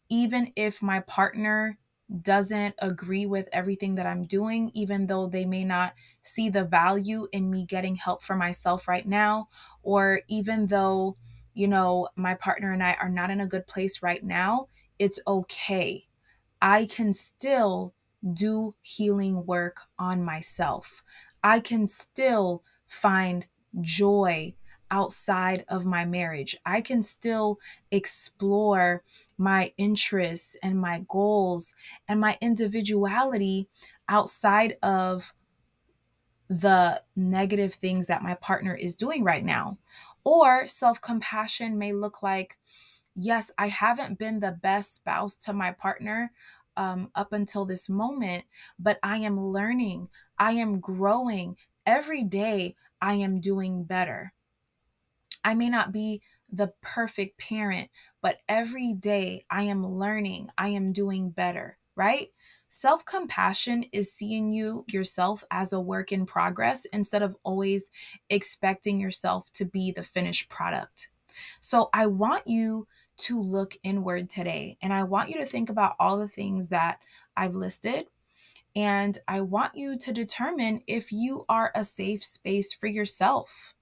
even 0.10 0.52
if 0.56 0.82
my 0.82 1.02
partner 1.02 1.78
doesn't 2.22 2.74
agree 2.80 3.26
with 3.26 3.48
everything 3.52 3.96
that 3.96 4.08
I'm 4.08 4.26
doing, 4.26 4.72
even 4.74 5.06
though 5.06 5.28
they 5.28 5.46
may 5.46 5.64
not 5.64 5.94
see 6.22 6.50
the 6.50 6.64
value 6.64 7.28
in 7.32 7.52
me 7.52 7.66
getting 7.66 7.96
help 7.96 8.24
for 8.24 8.36
myself 8.36 8.88
right 8.88 9.06
now, 9.06 9.50
or 9.84 10.22
even 10.28 10.68
though, 10.68 11.18
you 11.54 11.68
know, 11.68 12.08
my 12.16 12.34
partner 12.34 12.74
and 12.74 12.84
I 12.84 12.94
are 12.94 13.10
not 13.10 13.30
in 13.30 13.42
a 13.42 13.48
good 13.48 13.68
place 13.68 14.02
right 14.02 14.24
now, 14.24 14.68
it's 14.98 15.20
okay. 15.28 16.08
I 16.62 16.86
can 16.86 17.14
still 17.14 17.94
do 18.34 18.76
healing 18.82 19.46
work 19.46 19.82
on 20.00 20.24
myself. 20.24 21.04
I 21.44 21.60
can 21.60 21.88
still 21.88 22.64
find 22.90 23.46
joy 23.80 24.54
outside 24.92 25.64
of 25.70 25.86
my 25.86 26.04
marriage. 26.04 26.58
I 26.66 26.82
can 26.82 27.04
still 27.04 27.60
explore 27.92 29.04
my 29.38 29.72
interests 29.78 30.58
and 30.62 30.80
my 30.80 31.06
goals 31.08 31.76
and 32.08 32.20
my 32.20 32.38
individuality 32.42 33.68
outside 34.08 34.78
of 34.82 35.34
the 36.50 37.02
negative 37.16 37.76
things 37.76 38.08
that 38.08 38.24
my 38.24 38.34
partner 38.34 38.74
is 38.74 38.96
doing 38.96 39.24
right 39.24 39.46
now. 39.46 39.78
Or 40.24 40.68
self 40.68 41.00
compassion 41.00 41.78
may 41.78 41.94
look 41.94 42.24
like, 42.24 42.58
yes, 43.16 43.52
I 43.58 43.68
haven't 43.68 44.18
been 44.18 44.40
the 44.40 44.52
best 44.52 44.96
spouse 44.96 45.38
to 45.38 45.54
my 45.54 45.72
partner 45.72 46.32
um, 46.76 47.12
up 47.14 47.34
until 47.34 47.66
this 47.66 47.90
moment, 47.90 48.46
but 48.80 49.00
I 49.04 49.18
am 49.18 49.48
learning, 49.52 50.08
I 50.38 50.54
am 50.54 50.80
growing, 50.80 51.58
every 51.90 52.24
day 52.24 52.76
I 53.02 53.16
am 53.16 53.42
doing 53.42 53.84
better. 53.84 54.32
I 55.44 55.56
may 55.56 55.70
not 55.70 55.92
be 55.92 56.22
the 56.52 56.72
perfect 56.82 57.40
parent, 57.40 57.90
but 58.22 58.38
every 58.48 58.94
day 58.94 59.44
I 59.50 59.64
am 59.64 59.84
learning, 59.84 60.50
I 60.56 60.68
am 60.68 60.94
doing 60.94 61.32
better, 61.32 61.80
right? 61.96 62.28
Self 62.68 63.04
compassion 63.06 63.86
is 63.92 64.14
seeing 64.14 64.54
you 64.54 64.86
yourself 64.88 65.44
as 65.50 65.74
a 65.74 65.82
work 65.82 66.12
in 66.12 66.28
progress 66.28 66.86
instead 66.86 67.24
of 67.24 67.36
always 67.44 67.90
expecting 68.30 69.00
yourself 69.00 69.52
to 69.54 69.66
be 69.66 69.92
the 69.92 70.04
finished 70.04 70.48
product. 70.48 71.10
So 71.60 71.90
I 71.92 72.06
want 72.06 72.46
you 72.46 72.88
to 73.18 73.42
look 73.42 73.76
inward 73.82 74.30
today 74.30 74.78
and 74.84 74.94
I 74.94 75.04
want 75.04 75.30
you 75.32 75.40
to 75.40 75.46
think 75.48 75.72
about 75.72 75.96
all 76.00 76.20
the 76.20 76.28
things 76.28 76.70
that 76.70 77.00
I've 77.36 77.56
listed. 77.56 78.06
And 78.80 79.20
I 79.28 79.42
want 79.42 79.76
you 79.76 79.98
to 79.98 80.14
determine 80.14 80.84
if 80.88 81.12
you 81.12 81.44
are 81.50 81.70
a 81.76 81.84
safe 81.84 82.24
space 82.24 82.72
for 82.72 82.88
yourself. 82.88 83.74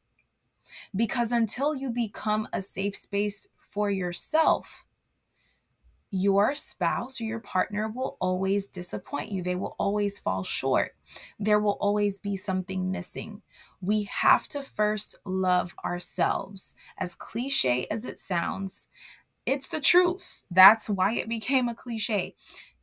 Because 0.96 1.32
until 1.32 1.76
you 1.76 1.92
become 1.92 2.48
a 2.52 2.64
safe 2.64 2.96
space 2.96 3.48
for 3.60 3.92
yourself, 3.92 4.86
your 6.10 6.56
spouse 6.56 7.22
or 7.22 7.26
your 7.26 7.40
partner 7.40 7.88
will 7.88 8.18
always 8.20 8.66
disappoint 8.66 9.32
you. 9.32 9.44
They 9.44 9.56
will 9.56 9.76
always 9.78 10.18
fall 10.18 10.44
short. 10.44 10.96
There 11.40 11.60
will 11.60 11.78
always 11.80 12.18
be 12.18 12.36
something 12.36 12.90
missing. 12.90 13.44
We 13.82 14.06
have 14.06 14.48
to 14.48 14.64
first 14.64 15.20
love 15.26 15.76
ourselves. 15.86 16.76
As 16.98 17.14
cliche 17.14 17.86
as 17.92 18.04
it 18.04 18.18
sounds, 18.18 18.88
it's 19.46 19.68
the 19.68 19.80
truth. 19.80 20.44
That's 20.50 20.90
why 20.90 21.14
it 21.14 21.30
became 21.30 21.70
a 21.70 21.76
cliche. 21.76 22.36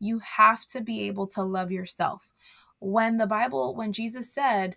You 0.04 0.18
have 0.18 0.66
to 0.66 0.82
be 0.82 1.00
able 1.08 1.26
to 1.28 1.42
love 1.42 1.72
yourself. 1.72 2.30
When 2.78 3.16
the 3.16 3.26
Bible, 3.26 3.74
when 3.74 3.94
Jesus 3.94 4.30
said, 4.30 4.76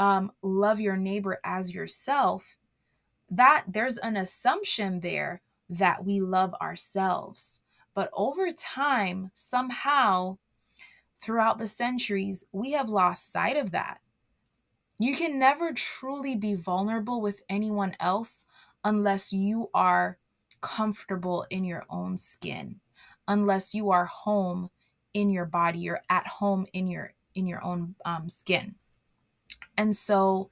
um, 0.00 0.32
love 0.42 0.80
your 0.80 0.96
neighbor 0.96 1.38
as 1.44 1.72
yourself, 1.72 2.58
that 3.30 3.66
there's 3.68 3.98
an 3.98 4.16
assumption 4.16 4.98
there 4.98 5.42
that 5.70 6.04
we 6.04 6.20
love 6.20 6.54
ourselves. 6.60 7.60
But 7.94 8.10
over 8.12 8.50
time, 8.50 9.30
somehow, 9.32 10.38
throughout 11.20 11.58
the 11.58 11.68
centuries, 11.68 12.44
we 12.50 12.72
have 12.72 12.88
lost 12.88 13.30
sight 13.30 13.56
of 13.56 13.70
that. 13.70 14.00
You 14.98 15.14
can 15.14 15.38
never 15.38 15.72
truly 15.72 16.34
be 16.34 16.56
vulnerable 16.56 17.20
with 17.20 17.42
anyone 17.48 17.94
else 18.00 18.44
unless 18.82 19.32
you 19.32 19.70
are 19.72 20.18
comfortable 20.60 21.46
in 21.48 21.64
your 21.64 21.84
own 21.88 22.16
skin, 22.16 22.80
unless 23.28 23.74
you 23.74 23.90
are 23.90 24.06
home 24.06 24.70
in 25.14 25.30
your 25.30 25.44
body, 25.44 25.78
you're 25.78 26.02
at 26.10 26.26
home 26.26 26.66
in 26.72 26.88
your 26.88 27.14
in 27.34 27.46
your 27.46 27.62
own 27.64 27.94
um, 28.04 28.28
skin. 28.28 28.74
And 29.76 29.94
so, 29.94 30.50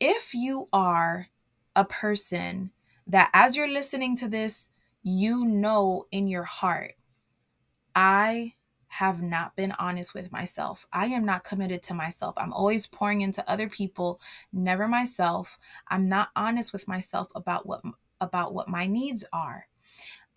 if 0.00 0.34
you 0.34 0.68
are 0.72 1.28
a 1.76 1.84
person 1.84 2.72
that, 3.06 3.30
as 3.32 3.56
you're 3.56 3.68
listening 3.68 4.16
to 4.16 4.28
this, 4.28 4.70
you 5.02 5.44
know 5.44 6.06
in 6.10 6.26
your 6.26 6.42
heart, 6.42 6.94
I 7.94 8.54
have 8.88 9.20
not 9.20 9.56
been 9.56 9.72
honest 9.72 10.14
with 10.14 10.30
myself. 10.30 10.86
I 10.92 11.06
am 11.06 11.24
not 11.24 11.44
committed 11.44 11.82
to 11.84 11.94
myself. 11.94 12.34
I'm 12.36 12.52
always 12.52 12.86
pouring 12.86 13.22
into 13.22 13.48
other 13.50 13.68
people, 13.68 14.20
never 14.52 14.86
myself. 14.86 15.58
I'm 15.88 16.08
not 16.08 16.28
honest 16.36 16.72
with 16.72 16.86
myself 16.86 17.28
about 17.34 17.66
what 17.66 17.82
about 18.20 18.54
what 18.54 18.68
my 18.68 18.86
needs 18.86 19.24
are. 19.32 19.66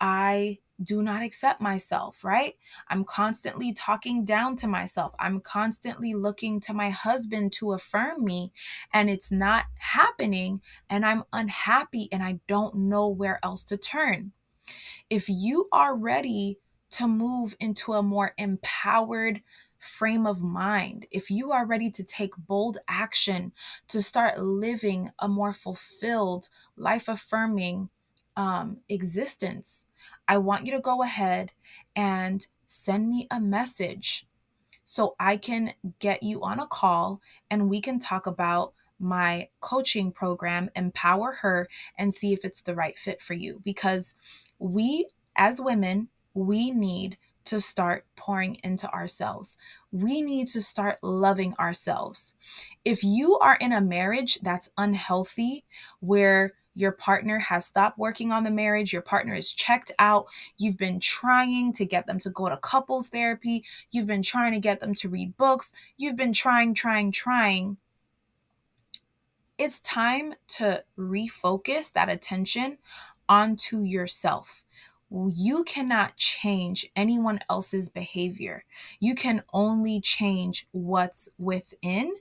I 0.00 0.58
do 0.82 1.02
not 1.02 1.22
accept 1.22 1.60
myself, 1.60 2.22
right? 2.22 2.54
I'm 2.88 3.04
constantly 3.04 3.72
talking 3.72 4.24
down 4.24 4.54
to 4.56 4.68
myself. 4.68 5.12
I'm 5.18 5.40
constantly 5.40 6.14
looking 6.14 6.60
to 6.60 6.74
my 6.74 6.90
husband 6.90 7.52
to 7.54 7.72
affirm 7.72 8.24
me, 8.24 8.52
and 8.92 9.10
it's 9.10 9.32
not 9.32 9.64
happening. 9.78 10.60
And 10.88 11.04
I'm 11.04 11.24
unhappy 11.32 12.08
and 12.12 12.22
I 12.22 12.38
don't 12.46 12.76
know 12.76 13.08
where 13.08 13.40
else 13.42 13.64
to 13.64 13.76
turn. 13.76 14.32
If 15.10 15.28
you 15.28 15.68
are 15.72 15.96
ready 15.96 16.58
to 16.90 17.08
move 17.08 17.56
into 17.58 17.94
a 17.94 18.02
more 18.02 18.34
empowered 18.38 19.42
frame 19.78 20.26
of 20.26 20.42
mind, 20.42 21.06
if 21.10 21.30
you 21.30 21.52
are 21.52 21.66
ready 21.66 21.90
to 21.90 22.02
take 22.02 22.36
bold 22.36 22.78
action 22.88 23.52
to 23.88 24.02
start 24.02 24.38
living 24.38 25.10
a 25.18 25.28
more 25.28 25.52
fulfilled, 25.52 26.48
life 26.76 27.08
affirming 27.08 27.88
um, 28.36 28.78
existence, 28.88 29.86
I 30.28 30.38
want 30.38 30.66
you 30.66 30.72
to 30.72 30.80
go 30.80 31.02
ahead 31.02 31.52
and 31.96 32.46
send 32.66 33.08
me 33.08 33.26
a 33.30 33.40
message 33.40 34.26
so 34.84 35.16
I 35.18 35.36
can 35.36 35.72
get 35.98 36.22
you 36.22 36.42
on 36.42 36.60
a 36.60 36.66
call 36.66 37.20
and 37.50 37.68
we 37.68 37.80
can 37.80 37.98
talk 37.98 38.26
about 38.26 38.74
my 39.00 39.48
coaching 39.60 40.12
program, 40.12 40.70
Empower 40.74 41.32
Her, 41.40 41.68
and 41.96 42.12
see 42.12 42.32
if 42.32 42.44
it's 42.44 42.62
the 42.62 42.74
right 42.74 42.98
fit 42.98 43.22
for 43.22 43.34
you. 43.34 43.60
Because 43.64 44.16
we, 44.58 45.08
as 45.36 45.60
women, 45.60 46.08
we 46.34 46.70
need 46.70 47.16
to 47.44 47.60
start 47.60 48.04
pouring 48.16 48.58
into 48.62 48.92
ourselves. 48.92 49.56
We 49.90 50.20
need 50.20 50.48
to 50.48 50.60
start 50.60 50.98
loving 51.02 51.54
ourselves. 51.58 52.34
If 52.84 53.02
you 53.02 53.38
are 53.38 53.56
in 53.56 53.72
a 53.72 53.80
marriage 53.80 54.38
that's 54.42 54.70
unhealthy, 54.76 55.64
where 56.00 56.52
your 56.78 56.92
partner 56.92 57.40
has 57.40 57.66
stopped 57.66 57.98
working 57.98 58.30
on 58.30 58.44
the 58.44 58.50
marriage, 58.50 58.92
your 58.92 59.02
partner 59.02 59.34
is 59.34 59.52
checked 59.52 59.90
out, 59.98 60.26
you've 60.56 60.78
been 60.78 61.00
trying 61.00 61.72
to 61.72 61.84
get 61.84 62.06
them 62.06 62.20
to 62.20 62.30
go 62.30 62.48
to 62.48 62.56
couples 62.56 63.08
therapy, 63.08 63.64
you've 63.90 64.06
been 64.06 64.22
trying 64.22 64.52
to 64.52 64.60
get 64.60 64.78
them 64.78 64.94
to 64.94 65.08
read 65.08 65.36
books, 65.36 65.72
you've 65.96 66.16
been 66.16 66.32
trying, 66.32 66.74
trying, 66.74 67.10
trying. 67.10 67.76
It's 69.58 69.80
time 69.80 70.34
to 70.48 70.84
refocus 70.96 71.92
that 71.92 72.08
attention 72.08 72.78
onto 73.28 73.82
yourself. 73.82 74.64
You 75.10 75.64
cannot 75.64 76.16
change 76.16 76.88
anyone 76.94 77.40
else's 77.50 77.88
behavior. 77.88 78.64
You 79.00 79.16
can 79.16 79.42
only 79.52 80.00
change 80.00 80.68
what's 80.70 81.28
within, 81.38 82.12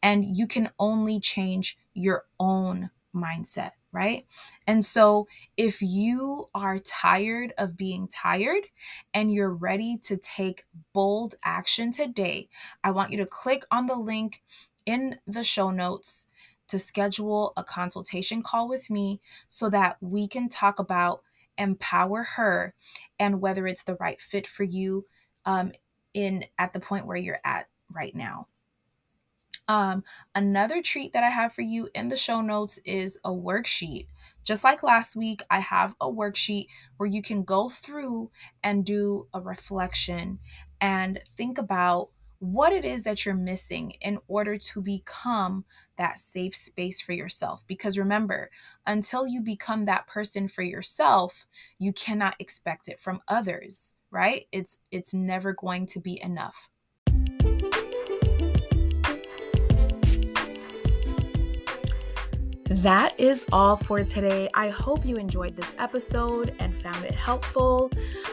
and 0.00 0.24
you 0.24 0.46
can 0.46 0.70
only 0.78 1.18
change 1.18 1.76
your 1.94 2.24
own 2.38 2.90
mindset, 3.16 3.72
right? 3.92 4.26
And 4.66 4.84
so, 4.84 5.26
if 5.56 5.82
you 5.82 6.48
are 6.54 6.78
tired 6.78 7.52
of 7.58 7.76
being 7.76 8.06
tired 8.06 8.66
and 9.14 9.32
you're 9.32 9.54
ready 9.54 9.98
to 10.04 10.16
take 10.16 10.64
bold 10.92 11.34
action 11.42 11.90
today, 11.90 12.48
I 12.84 12.90
want 12.92 13.10
you 13.10 13.18
to 13.18 13.26
click 13.26 13.64
on 13.70 13.86
the 13.86 13.96
link 13.96 14.42
in 14.84 15.16
the 15.26 15.42
show 15.42 15.70
notes 15.70 16.28
to 16.68 16.78
schedule 16.78 17.52
a 17.56 17.64
consultation 17.64 18.42
call 18.42 18.68
with 18.68 18.90
me 18.90 19.20
so 19.48 19.70
that 19.70 19.96
we 20.00 20.26
can 20.28 20.48
talk 20.48 20.78
about 20.78 21.22
empower 21.58 22.22
her 22.22 22.74
and 23.18 23.40
whether 23.40 23.66
it's 23.66 23.84
the 23.84 23.94
right 23.96 24.20
fit 24.20 24.46
for 24.46 24.64
you 24.64 25.06
um, 25.44 25.72
in 26.12 26.44
at 26.58 26.72
the 26.72 26.80
point 26.80 27.06
where 27.06 27.16
you're 27.16 27.40
at 27.44 27.68
right 27.90 28.14
now. 28.14 28.46
Um, 29.68 30.04
another 30.34 30.80
treat 30.80 31.12
that 31.12 31.24
I 31.24 31.30
have 31.30 31.52
for 31.52 31.62
you 31.62 31.88
in 31.94 32.08
the 32.08 32.16
show 32.16 32.40
notes 32.40 32.78
is 32.84 33.18
a 33.24 33.30
worksheet. 33.30 34.06
Just 34.44 34.62
like 34.62 34.82
last 34.82 35.16
week, 35.16 35.42
I 35.50 35.58
have 35.58 35.96
a 36.00 36.06
worksheet 36.06 36.68
where 36.98 37.08
you 37.08 37.20
can 37.20 37.42
go 37.42 37.68
through 37.68 38.30
and 38.62 38.84
do 38.84 39.26
a 39.34 39.40
reflection 39.40 40.38
and 40.80 41.20
think 41.28 41.58
about 41.58 42.10
what 42.38 42.72
it 42.72 42.84
is 42.84 43.02
that 43.02 43.24
you're 43.24 43.34
missing 43.34 43.92
in 44.00 44.18
order 44.28 44.58
to 44.58 44.82
become 44.82 45.64
that 45.96 46.18
safe 46.18 46.54
space 46.54 47.00
for 47.00 47.12
yourself. 47.12 47.66
Because 47.66 47.98
remember, 47.98 48.50
until 48.86 49.26
you 49.26 49.40
become 49.40 49.86
that 49.86 50.06
person 50.06 50.46
for 50.46 50.62
yourself, 50.62 51.46
you 51.78 51.92
cannot 51.92 52.36
expect 52.38 52.88
it 52.88 53.00
from 53.00 53.20
others, 53.26 53.96
right? 54.10 54.46
It's 54.52 54.80
it's 54.90 55.14
never 55.14 55.54
going 55.54 55.86
to 55.86 55.98
be 55.98 56.20
enough. 56.22 56.68
That 62.68 63.18
is 63.18 63.44
all 63.52 63.76
for 63.76 64.02
today. 64.02 64.48
I 64.52 64.70
hope 64.70 65.06
you 65.06 65.14
enjoyed 65.16 65.54
this 65.54 65.76
episode 65.78 66.56
and 66.58 66.76
found 66.76 67.04
it 67.04 67.14
helpful. 67.14 67.92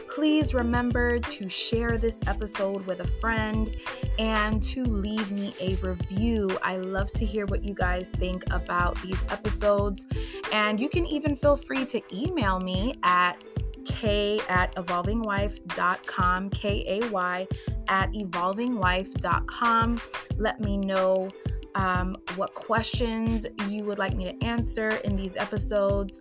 Please 0.10 0.56
remember 0.56 1.20
to 1.20 1.50
share 1.50 2.00
this 2.00 2.20
episode 2.26 2.84
with 2.88 3.00
a 3.02 3.08
friend 3.20 3.78
and 4.18 4.62
to 4.64 4.84
leave 4.84 5.32
me 5.32 5.54
a 5.62 5.76
review. 5.76 6.58
I 6.64 6.78
love 6.78 7.12
to 7.14 7.26
hear 7.26 7.46
what 7.46 7.64
you 7.64 7.76
guys 7.76 8.10
think 8.10 8.44
about 8.52 9.00
these 9.04 9.24
episodes. 9.30 10.08
And 10.52 10.80
you 10.80 10.90
can 10.90 11.06
even 11.06 11.36
feel 11.36 11.56
free 11.56 11.86
to 11.86 12.02
email 12.12 12.60
me 12.60 12.96
at 13.04 13.44
k 13.86 14.40
at 14.50 14.74
evolvingwife.com, 14.76 16.50
K 16.50 16.86
A 16.88 17.08
Y 17.10 17.48
at 17.88 18.12
evolvingwife.com. 18.14 20.02
Let 20.38 20.60
me 20.60 20.78
know 20.78 21.30
um, 21.76 22.16
what 22.36 22.54
questions 22.54 23.46
you 23.68 23.84
would 23.84 24.00
like 24.00 24.16
me 24.16 24.26
to 24.26 24.46
answer 24.46 24.90
in 25.04 25.16
these 25.16 25.38
episodes, 25.38 26.20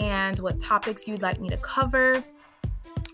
and 0.00 0.38
what 0.40 0.60
topics 0.60 1.06
you'd 1.06 1.22
like 1.22 1.40
me 1.40 1.48
to 1.48 1.56
cover. 1.58 2.24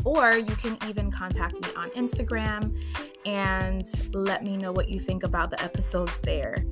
Or 0.05 0.37
you 0.37 0.55
can 0.57 0.79
even 0.87 1.11
contact 1.11 1.55
me 1.55 1.69
on 1.77 1.91
Instagram 1.91 2.81
and 3.27 3.85
let 4.15 4.45
me 4.45 4.57
know 4.57 4.71
what 4.71 4.89
you 4.89 5.01
think 5.01 5.25
about 5.25 5.51
the 5.51 5.61
episodes 5.63 6.13
there. 6.23 6.65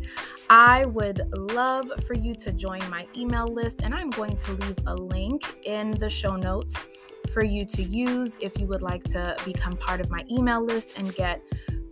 I 0.49 0.87
would 0.87 1.21
love 1.53 1.91
for 2.07 2.15
you 2.15 2.35
to 2.37 2.53
join 2.53 2.89
my 2.89 3.07
email 3.17 3.47
list, 3.47 3.81
and 3.83 3.95
I'm 3.95 4.11
going 4.11 4.37
to 4.37 4.53
leave 4.53 4.79
a 4.87 4.95
link 4.95 5.59
in 5.65 5.91
the 5.91 6.09
show 6.09 6.37
notes 6.37 6.87
for 7.33 7.45
you 7.45 7.65
to 7.67 7.83
use 7.83 8.39
if 8.41 8.59
you 8.61 8.67
would 8.69 8.83
like 8.83 9.03
to 9.05 9.37
become 9.45 9.77
part 9.77 10.01
of 10.01 10.09
my 10.09 10.25
email 10.31 10.65
list 10.65 10.97
and 10.97 11.13
get 11.15 11.43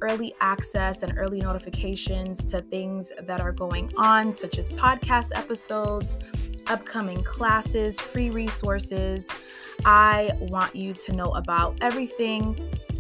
early 0.04 0.34
access 0.40 1.02
and 1.02 1.16
early 1.16 1.40
notifications 1.40 2.44
to 2.44 2.60
things 2.60 3.10
that 3.22 3.40
are 3.40 3.52
going 3.52 3.90
on, 3.96 4.32
such 4.32 4.58
as 4.58 4.68
podcast 4.68 5.30
episodes, 5.34 6.24
upcoming 6.66 7.22
classes, 7.22 7.98
free 7.98 8.30
resources. 8.30 9.28
I 9.84 10.30
want 10.40 10.76
you 10.76 10.92
to 10.92 11.12
know 11.12 11.30
about 11.30 11.78
everything. 11.80 12.56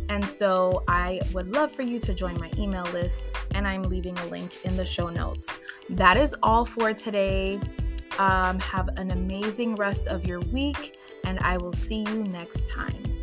And 0.08 0.24
so 0.24 0.82
I 0.88 1.20
would 1.32 1.50
love 1.50 1.72
for 1.72 1.82
you 1.82 1.98
to 2.00 2.12
join 2.14 2.38
my 2.38 2.50
email 2.58 2.84
list, 2.92 3.30
and 3.54 3.66
I'm 3.66 3.82
leaving 3.84 4.18
a 4.18 4.26
link 4.26 4.64
in 4.64 4.76
the 4.76 4.84
show 4.84 5.08
notes. 5.08 5.60
That 5.88 6.16
is 6.16 6.34
all 6.42 6.64
for 6.64 6.92
today. 6.92 7.60
Um, 8.18 8.60
have 8.60 8.88
an 8.96 9.10
amazing 9.10 9.74
rest 9.76 10.06
of 10.06 10.24
your 10.24 10.40
week, 10.40 10.98
and 11.24 11.38
I 11.40 11.56
will 11.56 11.72
see 11.72 12.00
you 12.02 12.22
next 12.24 12.66
time. 12.66 13.13